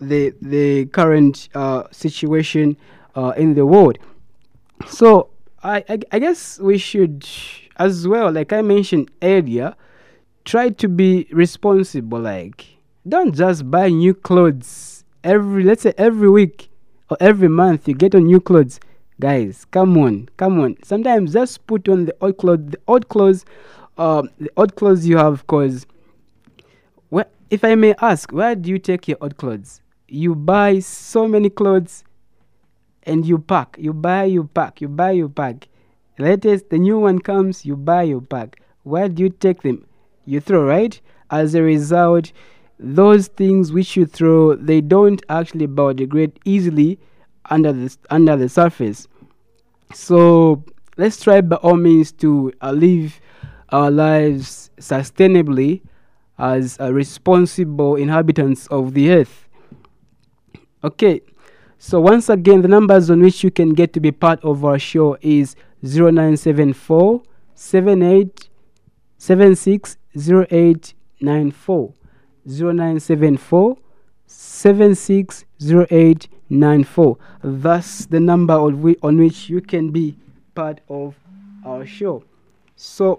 the 0.00 0.34
the 0.42 0.86
current 0.86 1.48
uh, 1.54 1.84
situation 1.90 2.76
uh, 3.14 3.32
in 3.36 3.54
the 3.54 3.66
world. 3.66 3.98
So 4.86 5.30
I, 5.62 5.84
I 5.88 5.98
I 6.12 6.18
guess 6.18 6.58
we 6.58 6.78
should 6.78 7.26
as 7.76 8.06
well, 8.06 8.30
like 8.30 8.52
I 8.52 8.62
mentioned 8.62 9.10
earlier, 9.22 9.74
try 10.44 10.70
to 10.70 10.88
be 10.88 11.26
responsible. 11.32 12.20
Like 12.20 12.66
don't 13.08 13.34
just 13.34 13.70
buy 13.70 13.88
new 13.88 14.14
clothes 14.14 15.04
every 15.24 15.64
let's 15.64 15.82
say 15.82 15.94
every 15.96 16.28
week 16.30 16.70
or 17.10 17.16
every 17.20 17.48
month 17.48 17.88
you 17.88 17.94
get 17.94 18.14
on 18.14 18.24
new 18.24 18.40
clothes 18.40 18.78
guys 19.18 19.66
come 19.70 19.96
on 19.98 20.28
come 20.36 20.60
on 20.60 20.76
sometimes 20.82 21.32
just 21.32 21.66
put 21.66 21.88
on 21.88 22.04
the 22.06 22.14
old 22.20 22.36
clothes 22.38 22.70
the 22.70 22.78
old 22.86 23.08
clothes 23.08 23.44
um 24.00 24.30
the 24.38 24.50
old 24.56 24.74
clothes 24.76 25.06
you 25.06 25.18
have 25.18 25.46
cause 25.46 25.86
where 27.10 27.26
if 27.50 27.62
i 27.62 27.74
may 27.74 27.94
ask 28.00 28.32
where 28.32 28.54
do 28.56 28.70
you 28.70 28.78
take 28.78 29.06
your 29.06 29.18
old 29.20 29.36
clothes? 29.36 29.82
You 30.08 30.34
buy 30.34 30.80
so 30.80 31.28
many 31.28 31.50
clothes 31.50 32.02
and 33.04 33.24
you 33.24 33.38
pack 33.38 33.76
you 33.78 33.92
buy 33.92 34.24
you 34.24 34.44
pack 34.44 34.80
you 34.80 34.88
buy 34.88 35.12
you 35.12 35.28
pack. 35.28 35.68
Latest 36.18 36.70
the 36.70 36.78
new 36.78 36.98
one 36.98 37.18
comes 37.18 37.64
you 37.64 37.76
buy 37.76 38.02
you 38.02 38.22
pack. 38.22 38.60
Where 38.82 39.08
do 39.08 39.22
you 39.22 39.28
take 39.28 39.62
them? 39.62 39.86
You 40.24 40.40
throw 40.40 40.64
right? 40.64 41.00
As 41.30 41.54
a 41.54 41.62
result 41.62 42.32
those 42.78 43.28
things 43.28 43.72
which 43.72 43.96
you 43.96 44.06
throw 44.06 44.56
they 44.56 44.80
don't 44.80 45.22
actually 45.28 45.68
biodegrade 45.68 46.32
easily 46.44 46.98
under 47.50 47.72
the 47.72 47.94
under 48.08 48.36
the 48.36 48.48
surface. 48.48 49.06
So 49.92 50.64
let's 50.96 51.22
try 51.22 51.42
by 51.42 51.56
all 51.56 51.76
means 51.76 52.12
to 52.12 52.52
uh, 52.62 52.72
live 52.72 53.20
our 53.72 53.90
lives 53.90 54.70
sustainably 54.78 55.80
as 56.38 56.78
responsible 56.80 57.96
inhabitants 57.96 58.68
of 58.68 58.94
the 58.94 59.10
earth 59.10 59.48
okay 60.82 61.20
so 61.78 62.00
once 62.00 62.28
again 62.28 62.62
the 62.62 62.68
numbers 62.68 63.10
on 63.10 63.20
which 63.20 63.44
you 63.44 63.50
can 63.50 63.70
get 63.70 63.92
to 63.92 64.00
be 64.00 64.12
part 64.12 64.42
of 64.44 64.64
our 64.64 64.78
show 64.78 65.16
is 65.20 65.56
0974 65.82 67.22
78 67.54 68.48
760894 69.18 71.94
0974 72.46 73.76
760894. 74.30 77.18
That's 77.42 78.06
the 78.06 78.20
number 78.20 78.54
on, 78.54 78.94
on 79.02 79.18
which 79.18 79.50
you 79.50 79.60
can 79.60 79.90
be 79.90 80.16
part 80.54 80.80
of 80.88 81.16
our 81.66 81.84
show. 81.84 82.22
So, 82.76 83.18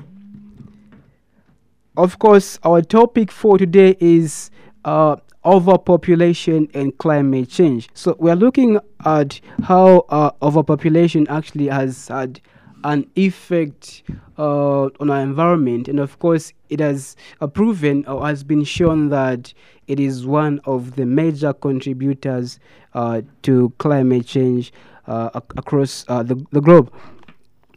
of 1.98 2.20
course, 2.20 2.58
our 2.64 2.82
topic 2.82 3.32
for 3.32 3.58
today 3.58 3.96
is 4.00 4.50
uh, 4.86 5.18
overpopulation 5.44 6.70
and 6.74 6.98
climate 6.98 7.50
change. 7.50 7.90
So, 7.94 8.16
we 8.20 8.30
are 8.32 8.36
looking 8.36 8.80
at 9.06 9.40
how 9.64 10.06
uh, 10.10 10.32
overpopulation 10.42 11.28
actually 11.28 11.68
has 11.68 12.08
had 12.08 12.40
an 12.84 13.10
effect 13.16 14.04
uh, 14.38 14.86
on 15.00 15.10
our 15.10 15.22
environment, 15.22 15.88
and 15.88 16.00
of 16.00 16.18
course, 16.20 16.54
it 16.70 16.80
has 16.80 17.16
uh, 17.42 17.48
proven 17.48 18.06
or 18.06 18.26
has 18.26 18.44
been 18.44 18.64
shown 18.64 19.10
that 19.10 19.54
it 19.88 20.00
is 20.00 20.26
one 20.26 20.60
of 20.66 20.96
the 20.96 21.06
major 21.06 21.54
contributors 21.54 22.60
uh, 22.94 23.22
to 23.44 23.72
climate 23.78 24.26
change 24.26 24.72
uh, 25.08 25.30
ac- 25.36 25.46
across 25.58 26.04
the, 26.06 26.44
the 26.52 26.62
globe. 26.62 26.92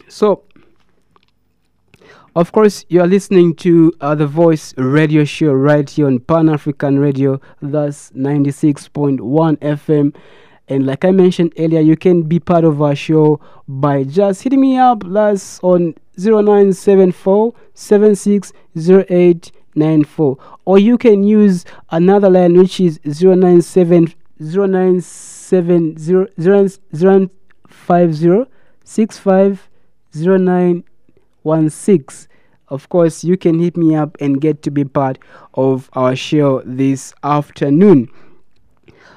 So, 0.09 0.45
of 2.37 2.51
course, 2.51 2.85
you 2.89 3.01
are 3.01 3.07
listening 3.07 3.55
to 3.57 3.93
uh, 4.01 4.15
the 4.17 4.27
Voice 4.27 4.75
Radio 4.77 5.25
Show 5.25 5.53
right 5.53 5.89
here 5.89 6.09
on 6.09 6.19
Pan 6.19 6.49
African 6.49 6.99
Radio, 6.99 7.41
that's 7.63 8.11
96.1 8.11 9.21
FM. 9.59 10.13
And 10.67 10.85
like 10.85 11.05
I 11.05 11.13
mentioned 11.13 11.53
earlier, 11.59 11.79
you 11.81 11.97
can 11.97 12.23
be 12.23 12.41
part 12.41 12.65
of 12.65 12.83
our 12.83 12.97
show 12.97 13.39
by 13.69 14.03
just 14.03 14.43
hitting 14.43 14.61
me 14.61 14.77
up 14.77 15.05
last 15.05 15.63
on 15.63 15.95
0974 16.19 17.55
760894. 17.75 20.39
Or 20.65 20.79
you 20.79 20.99
can 20.99 21.23
use 21.23 21.65
another 21.91 22.31
line 22.31 22.59
which 22.59 22.81
is 22.81 22.99
097 23.05 24.13
097 24.41 27.31
050 27.69 28.45
65 28.85 29.69
0916. 31.45 32.29
Of 32.69 32.89
course, 32.89 33.23
you 33.23 33.37
can 33.37 33.59
hit 33.59 33.77
me 33.77 33.95
up 33.95 34.17
and 34.21 34.41
get 34.41 34.63
to 34.63 34.71
be 34.71 34.85
part 34.85 35.19
of 35.55 35.91
our 35.93 36.17
show 36.17 36.63
this 36.65 37.15
afternoon. 37.23 38.09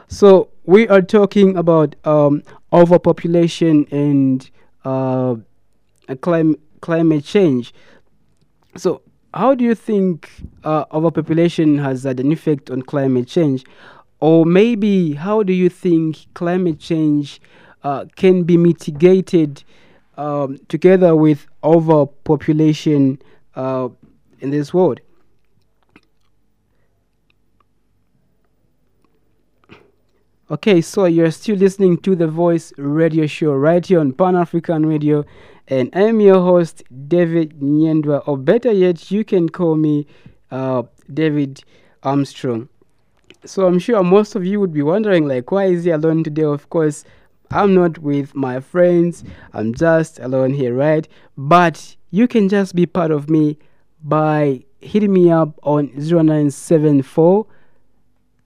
So, 0.08 0.50
we 0.66 0.88
are 0.90 1.02
talking 1.02 1.56
about 1.56 1.96
um, 2.06 2.44
overpopulation 2.74 3.88
and 3.90 4.50
uh, 4.84 5.36
clim- 6.22 6.58
climate 6.82 7.24
change. 7.24 7.74
So, 8.76 9.02
how 9.34 9.56
do 9.56 9.64
you 9.64 9.76
think 9.76 10.30
uh, 10.64 10.86
overpopulation 10.92 11.78
has 11.80 12.04
had 12.04 12.20
an 12.20 12.32
effect 12.32 12.70
on 12.70 12.82
climate 12.82 13.28
change? 13.28 13.64
Or 14.20 14.46
maybe, 14.46 15.14
how 15.14 15.44
do 15.44 15.54
you 15.54 15.70
think 15.70 16.26
climate 16.34 16.80
change 16.80 17.40
uh, 17.84 18.06
can 18.16 18.44
be 18.44 18.58
mitigated 18.58 19.64
um, 20.18 20.60
together 20.68 21.16
with 21.16 21.48
overpopulation 21.64 23.22
uh, 23.56 23.90
in 24.40 24.50
this 24.50 24.74
world? 24.74 25.00
Okay, 30.50 30.80
so 30.80 31.06
you're 31.06 31.32
still 31.32 31.58
listening 31.58 31.98
to 31.98 32.16
the 32.16 32.28
Voice 32.28 32.72
Radio 32.78 33.28
Show 33.28 33.54
right 33.54 33.86
here 33.86 34.00
on 34.00 34.14
Pan 34.14 34.36
African 34.36 34.86
Radio, 34.86 35.26
and 35.68 35.90
I'm 35.94 36.22
your 36.22 36.40
host, 36.40 36.84
David 37.10 37.60
Nyendwa, 37.60 38.26
or 38.26 38.38
better 38.38 38.72
yet, 38.72 39.12
you 39.12 39.26
can 39.26 39.50
call 39.50 39.76
me 39.76 40.08
uh, 40.50 40.84
David 41.14 41.66
Armstrong. 42.04 42.70
So 43.44 43.68
I'm 43.68 43.78
sure 43.78 44.02
most 44.04 44.36
of 44.36 44.46
you 44.46 44.62
would 44.62 44.72
be 44.72 44.82
wondering, 44.82 45.28
like, 45.28 45.52
why 45.52 45.66
is 45.66 45.84
he 45.84 45.92
alone 45.92 46.24
today? 46.24 46.44
Of 46.44 46.70
course, 46.70 47.04
I'm 47.52 47.74
not 47.74 48.00
with 48.00 48.36
my 48.36 48.60
friends, 48.60 49.24
I'm 49.54 49.74
just 49.74 50.20
alone 50.20 50.54
here, 50.54 50.74
right? 50.74 51.08
But 51.38 51.96
you 52.12 52.28
can 52.28 52.50
just 52.50 52.76
be 52.76 52.86
part 52.86 53.12
of 53.12 53.30
me 53.30 53.58
by 54.04 54.66
hitting 54.80 55.14
me 55.14 55.32
up 55.32 55.58
on 55.64 55.88
0974 55.96 57.48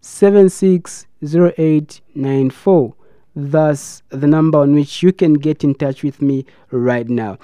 760894. 0.02 2.94
That's 3.34 4.04
the 4.10 4.28
number 4.28 4.60
on 4.60 4.76
which 4.76 5.02
you 5.02 5.14
can 5.14 5.36
get 5.36 5.64
in 5.64 5.74
touch 5.76 6.04
with 6.04 6.22
me 6.22 6.46
right 6.72 7.08
now. 7.08 7.38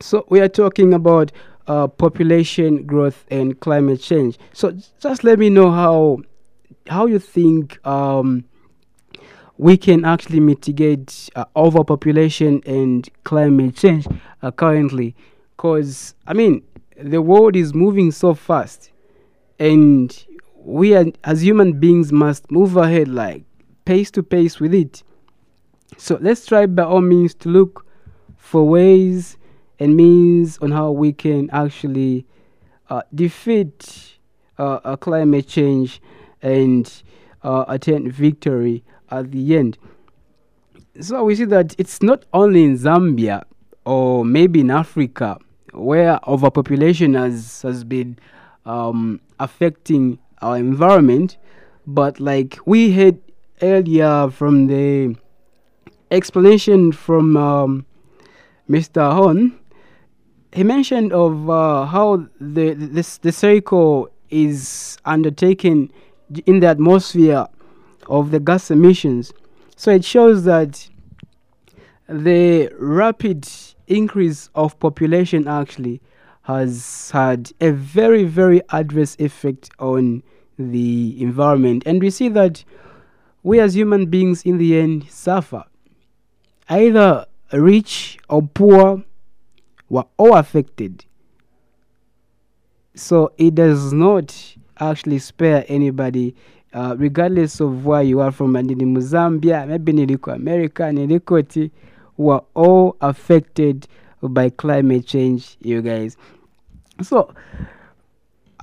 So, 0.00 0.24
we 0.30 0.40
are 0.40 0.48
talking 0.48 0.94
about 0.94 1.32
uh, 1.66 1.88
population 1.88 2.86
growth 2.86 3.26
and 3.30 3.60
climate 3.60 4.00
change. 4.00 4.38
So, 4.52 4.74
just 5.00 5.22
let 5.22 5.38
me 5.38 5.50
know 5.50 5.70
how 5.70 6.22
how 6.88 7.04
you 7.06 7.18
think 7.18 7.84
um, 7.86 8.44
we 9.62 9.76
can 9.76 10.04
actually 10.04 10.40
mitigate 10.40 11.30
uh, 11.36 11.44
overpopulation 11.54 12.60
and 12.66 13.08
climate 13.22 13.76
change 13.76 14.08
uh, 14.42 14.50
currently. 14.50 15.14
Because, 15.56 16.16
I 16.26 16.32
mean, 16.32 16.64
the 17.00 17.22
world 17.22 17.54
is 17.54 17.72
moving 17.72 18.10
so 18.10 18.34
fast, 18.34 18.90
and 19.60 20.26
we 20.56 20.96
are, 20.96 21.04
as 21.22 21.44
human 21.44 21.78
beings 21.78 22.10
must 22.10 22.50
move 22.50 22.76
ahead 22.76 23.06
like 23.06 23.44
pace 23.84 24.10
to 24.10 24.24
pace 24.24 24.58
with 24.58 24.74
it. 24.74 25.04
So 25.96 26.18
let's 26.20 26.44
try 26.44 26.66
by 26.66 26.82
all 26.82 27.00
means 27.00 27.32
to 27.34 27.48
look 27.48 27.86
for 28.36 28.66
ways 28.66 29.36
and 29.78 29.96
means 29.96 30.58
on 30.58 30.72
how 30.72 30.90
we 30.90 31.12
can 31.12 31.48
actually 31.50 32.26
uh, 32.90 33.02
defeat 33.14 34.18
uh, 34.58 34.96
climate 34.96 35.46
change 35.46 36.02
and 36.42 36.92
uh, 37.44 37.64
attain 37.68 38.10
victory 38.10 38.82
at 39.12 39.30
the 39.30 39.56
end. 39.56 39.78
So 41.00 41.24
we 41.24 41.36
see 41.36 41.44
that 41.44 41.74
it's 41.78 42.02
not 42.02 42.24
only 42.32 42.64
in 42.64 42.76
Zambia 42.76 43.44
or 43.84 44.24
maybe 44.24 44.60
in 44.60 44.70
Africa 44.70 45.38
where 45.72 46.18
overpopulation 46.28 47.14
has 47.14 47.62
has 47.62 47.84
been 47.84 48.18
um, 48.66 49.20
affecting 49.38 50.18
our 50.40 50.56
environment, 50.56 51.38
but 51.86 52.20
like 52.20 52.58
we 52.66 52.92
heard 52.92 53.18
earlier 53.62 54.28
from 54.30 54.66
the 54.66 55.16
explanation 56.10 56.92
from 56.92 57.36
um, 57.36 57.86
Mr. 58.68 59.12
Hon, 59.12 59.58
he 60.52 60.62
mentioned 60.62 61.12
of 61.12 61.48
uh, 61.48 61.86
how 61.86 62.26
the 62.40 62.74
this 62.74 63.18
the 63.18 63.32
circle 63.32 64.08
is 64.30 64.98
undertaken 65.04 65.90
in 66.46 66.60
the 66.60 66.66
atmosphere 66.66 67.46
of 68.08 68.30
the 68.30 68.40
gas 68.40 68.70
emissions. 68.70 69.32
So 69.76 69.90
it 69.90 70.04
shows 70.04 70.44
that 70.44 70.88
the 72.08 72.70
rapid 72.78 73.48
increase 73.86 74.48
of 74.54 74.78
population 74.78 75.48
actually 75.48 76.00
has 76.42 77.10
had 77.12 77.52
a 77.60 77.70
very 77.70 78.24
very 78.24 78.60
adverse 78.70 79.16
effect 79.18 79.70
on 79.78 80.22
the 80.58 81.20
environment. 81.22 81.84
And 81.86 82.02
we 82.02 82.10
see 82.10 82.28
that 82.30 82.64
we 83.42 83.60
as 83.60 83.74
human 83.74 84.06
beings 84.06 84.42
in 84.42 84.58
the 84.58 84.78
end 84.78 85.08
suffer. 85.10 85.64
Either 86.68 87.26
rich 87.52 88.18
or 88.28 88.42
poor 88.42 89.04
were 89.88 90.06
all 90.16 90.34
affected. 90.34 91.04
So 92.94 93.32
it 93.36 93.54
does 93.54 93.92
not 93.92 94.56
actually 94.78 95.18
spare 95.18 95.64
anybody 95.68 96.34
uh, 96.74 96.94
regardless 96.98 97.60
of 97.60 97.84
where 97.84 98.02
you 98.02 98.20
are 98.20 98.32
from 98.32 98.56
and 98.56 98.70
in 98.70 98.94
Zambia 98.96 99.66
maybe 99.66 99.92
niliko 99.92 100.34
America 100.34 100.82
nilikoti 100.84 101.70
were 102.16 102.42
all 102.54 102.96
affected 103.00 103.86
by 104.22 104.50
climate 104.50 105.06
change 105.06 105.56
you 105.60 105.82
guys 105.82 106.16
so 107.02 107.34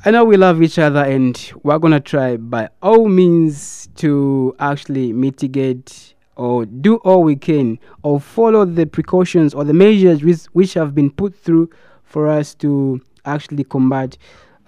I 0.05 0.11
know 0.11 0.23
we 0.23 0.37
love 0.37 0.61
each 0.61 0.79
other 0.79 1.03
and 1.03 1.51
we're 1.63 1.77
gonna 1.77 1.99
try 1.99 2.37
by 2.37 2.69
all 2.81 3.09
means 3.09 3.89
to 3.95 4.55
actually 4.59 5.11
mitigate 5.11 6.13
or 6.37 6.65
do 6.65 6.95
all 6.97 7.21
we 7.21 7.35
can 7.35 7.77
or 8.01 8.21
follow 8.21 8.63
the 8.63 8.85
precautions 8.85 9.53
or 9.53 9.65
the 9.65 9.73
measures 9.73 10.23
which, 10.23 10.43
which 10.53 10.73
have 10.75 10.95
been 10.95 11.11
put 11.11 11.35
through 11.35 11.69
for 12.05 12.29
us 12.29 12.53
to 12.55 13.01
actually 13.25 13.65
combat 13.65 14.17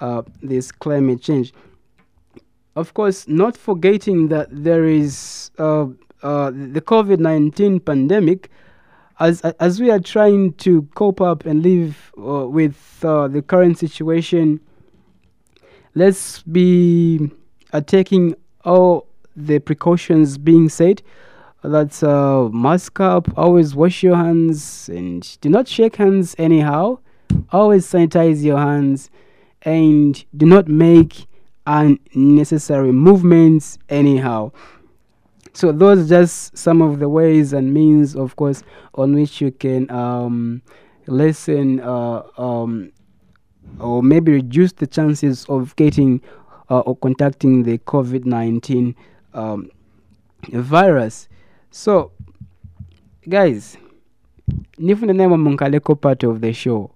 uh, 0.02 0.22
this 0.42 0.70
climate 0.70 1.22
change. 1.22 1.54
Of 2.76 2.94
course, 2.94 3.28
not 3.28 3.58
forgetting 3.58 4.30
that 4.30 4.48
there 4.52 4.86
is 4.86 5.52
uh, 5.58 5.88
uh, 6.24 6.52
the 6.52 6.82
COVID 6.82 7.20
19 7.20 7.80
pandemic. 7.82 8.50
As, 9.20 9.42
as 9.42 9.80
we 9.80 9.92
are 9.92 10.00
trying 10.00 10.54
to 10.54 10.82
cope 10.96 11.22
up 11.22 11.46
and 11.46 11.62
live 11.62 12.12
uh, 12.18 12.48
with 12.48 13.00
uh, 13.04 13.28
the 13.28 13.42
current 13.44 13.78
situation 13.78 14.60
let's 15.96 16.42
be 16.44 17.30
uh, 17.74 17.82
taking 17.82 18.36
all 18.64 19.08
the 19.36 19.60
precautions 19.60 20.38
being 20.38 20.70
said. 20.70 21.02
That's 21.64 22.02
uh, 22.02 22.50
mask 22.50 23.00
up, 23.00 23.28
always 23.38 23.76
wash 23.76 24.02
your 24.02 24.16
hands, 24.16 24.90
and 24.90 25.40
do 25.42 25.50
not 25.50 25.68
shake 25.68 25.98
hands 25.98 26.36
anyhow. 26.40 27.00
Always 27.52 27.86
sanitize 27.86 28.44
your 28.44 28.58
hands, 28.58 29.12
and 29.62 30.24
do 30.36 30.46
not 30.46 30.68
make 30.68 31.28
unnecessary 31.66 32.92
movements 32.92 33.78
anyhow. 33.90 34.52
So 35.54 35.72
those 35.72 36.06
are 36.06 36.08
just 36.08 36.58
some 36.58 36.82
of 36.82 37.00
the 37.00 37.10
ways 37.10 37.54
and 37.54 37.74
means, 37.74 38.16
of 38.16 38.36
course, 38.36 38.64
on 38.96 39.14
which 39.14 39.42
you 39.42 39.52
can 39.52 39.90
um, 39.92 40.62
lessen 41.08 41.82
uh, 41.82 42.24
um, 42.38 42.92
or 43.80 44.02
maybe 44.02 44.32
reduce 44.32 44.72
the 44.74 44.88
chances 44.88 45.46
of 45.50 45.76
getting 45.76 46.22
uh, 46.70 46.80
or 46.80 46.96
contacting 46.96 47.64
the 47.64 47.78
COVID 47.80 48.26
19 48.26 48.96
um, 49.34 49.70
virus. 50.54 51.28
So, 51.70 52.12
guys, 53.28 53.78
nifuna 54.80 55.16
name 55.16 55.32
munkaleko 55.32 56.00
part 56.00 56.24
of 56.24 56.42
the 56.42 56.54
show. 56.54 56.92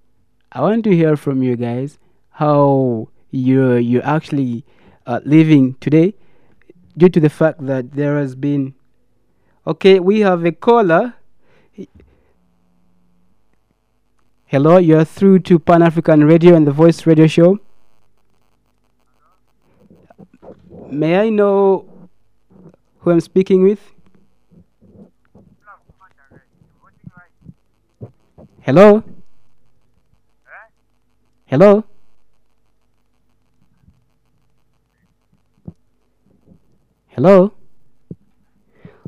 I 0.52 0.62
want 0.62 0.86
to 0.86 0.96
hear 0.96 1.18
from 1.18 1.44
you 1.44 1.58
guys 1.58 2.00
how 2.30 3.10
you're 3.36 3.78
you're 3.80 4.06
actually 4.06 4.64
uh, 5.06 5.20
living 5.26 5.76
today 5.82 6.16
due 6.98 7.10
to 7.10 7.20
the 7.20 7.30
fact 7.30 7.66
that 7.66 7.92
there 7.92 8.18
has 8.18 8.36
been 8.36 8.74
okay 9.68 10.00
we 10.00 10.22
have 10.22 10.46
a 10.46 10.52
caller. 10.52 11.14
Hello 14.46 14.78
you're 14.78 15.04
through 15.04 15.40
to 15.40 15.60
pan-african 15.60 16.24
radio 16.24 16.56
and 16.56 16.66
the 16.66 16.72
voice 16.72 17.06
radio 17.06 17.28
show. 17.28 17.60
May 20.90 21.18
i 21.18 21.30
know 21.30 21.90
who 23.00 23.12
i'm 23.12 23.20
speaking 23.20 23.64
with? 23.64 23.92
Hello? 28.62 29.04
Hello? 31.46 31.86
Hello? 37.16 37.54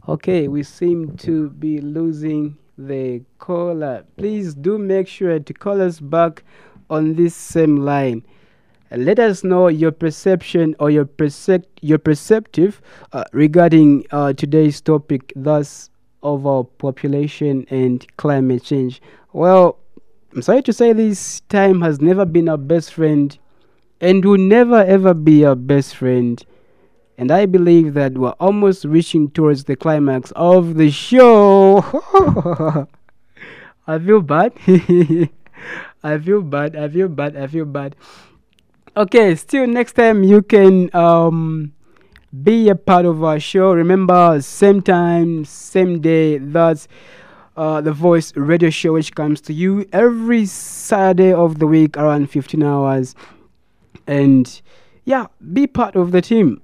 Okay, 0.08 0.48
we 0.48 0.64
seem 0.64 1.18
to 1.18 1.50
be 1.50 1.82
losing 1.82 2.58
the 2.78 3.22
caller. 3.38 4.06
Please 4.16 4.56
do 4.56 4.78
make 4.78 5.10
sure 5.10 5.42
to 5.42 5.54
call 5.54 5.82
us 5.82 6.00
back 6.00 6.46
on 6.90 7.16
this 7.16 7.36
same 7.36 7.76
line. 7.76 8.24
Uh, 8.94 8.96
Let 8.96 9.20
us 9.20 9.44
know 9.44 9.68
your 9.68 9.92
perception 9.92 10.74
or 10.80 10.90
your 10.90 11.04
percep- 11.04 11.66
your 11.82 11.98
perceptive 11.98 12.82
uh, 13.12 13.26
regarding 13.34 14.06
uh, 14.12 14.32
today's 14.32 14.80
topic, 14.80 15.34
thus 15.36 15.90
overpopulation 16.24 17.66
and 17.70 18.08
climate 18.16 18.64
change. 18.64 19.02
Well, 19.34 19.80
I'm 20.34 20.44
sorry 20.44 20.62
to 20.62 20.72
say 20.72 20.94
this 20.94 21.42
time 21.50 21.82
has 21.82 22.00
never 22.00 22.24
been 22.24 22.48
our 22.48 22.56
best 22.56 22.94
friend 22.94 23.38
and 24.00 24.24
will 24.24 24.38
never 24.38 24.82
ever 24.82 25.14
be 25.14 25.44
our 25.44 25.56
best 25.56 25.98
friend. 25.98 26.42
And 27.18 27.32
I 27.32 27.48
believe 27.48 27.96
that 27.96 28.14
we're 28.14 28.38
almost 28.40 28.86
reaching 28.86 29.32
towards 29.32 29.64
the 29.64 29.76
climax 29.76 30.32
of 30.36 30.76
the 30.76 30.92
show. 30.92 31.80
I 33.88 33.98
feel 34.00 34.22
bad. 34.22 34.54
I 36.04 36.20
feel 36.20 36.42
bad. 36.42 36.76
I 36.76 36.88
feel 36.90 37.08
bad. 37.08 37.36
I 37.36 37.48
feel 37.48 37.66
bad. 37.66 37.96
Okay, 38.96 39.36
still 39.36 39.66
next 39.66 39.94
time 39.94 40.24
you 40.24 40.42
can 40.42 40.94
um 40.96 41.72
be 42.44 42.70
a 42.70 42.76
part 42.76 43.06
of 43.06 43.24
our 43.24 43.40
show. 43.40 43.74
Remember, 43.74 44.40
same 44.42 44.82
time, 44.82 45.46
same 45.46 46.02
day. 46.02 46.38
That's 46.38 46.88
uh, 47.56 47.82
the 47.82 47.94
Voice 47.94 48.36
Radio 48.36 48.70
Show, 48.70 48.94
which 48.94 49.16
comes 49.16 49.42
to 49.42 49.54
you 49.54 49.88
every 49.92 50.46
Saturday 50.46 51.34
of 51.34 51.60
the 51.60 51.68
week 51.68 51.98
around 51.98 52.30
15 52.30 52.62
hours. 52.62 53.16
And 54.06 54.62
yeah, 55.06 55.28
be 55.54 55.66
part 55.68 55.96
of 55.96 56.12
the 56.12 56.22
team. 56.22 56.62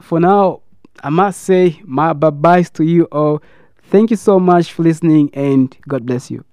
For 0.00 0.20
now, 0.20 0.62
I 1.02 1.10
must 1.10 1.42
say 1.42 1.80
my 1.84 2.12
bye 2.12 2.30
byes 2.30 2.70
to 2.70 2.84
you 2.84 3.04
all. 3.12 3.42
Thank 3.90 4.10
you 4.10 4.16
so 4.16 4.38
much 4.38 4.72
for 4.72 4.82
listening, 4.82 5.30
and 5.34 5.76
God 5.88 6.06
bless 6.06 6.30
you. 6.30 6.44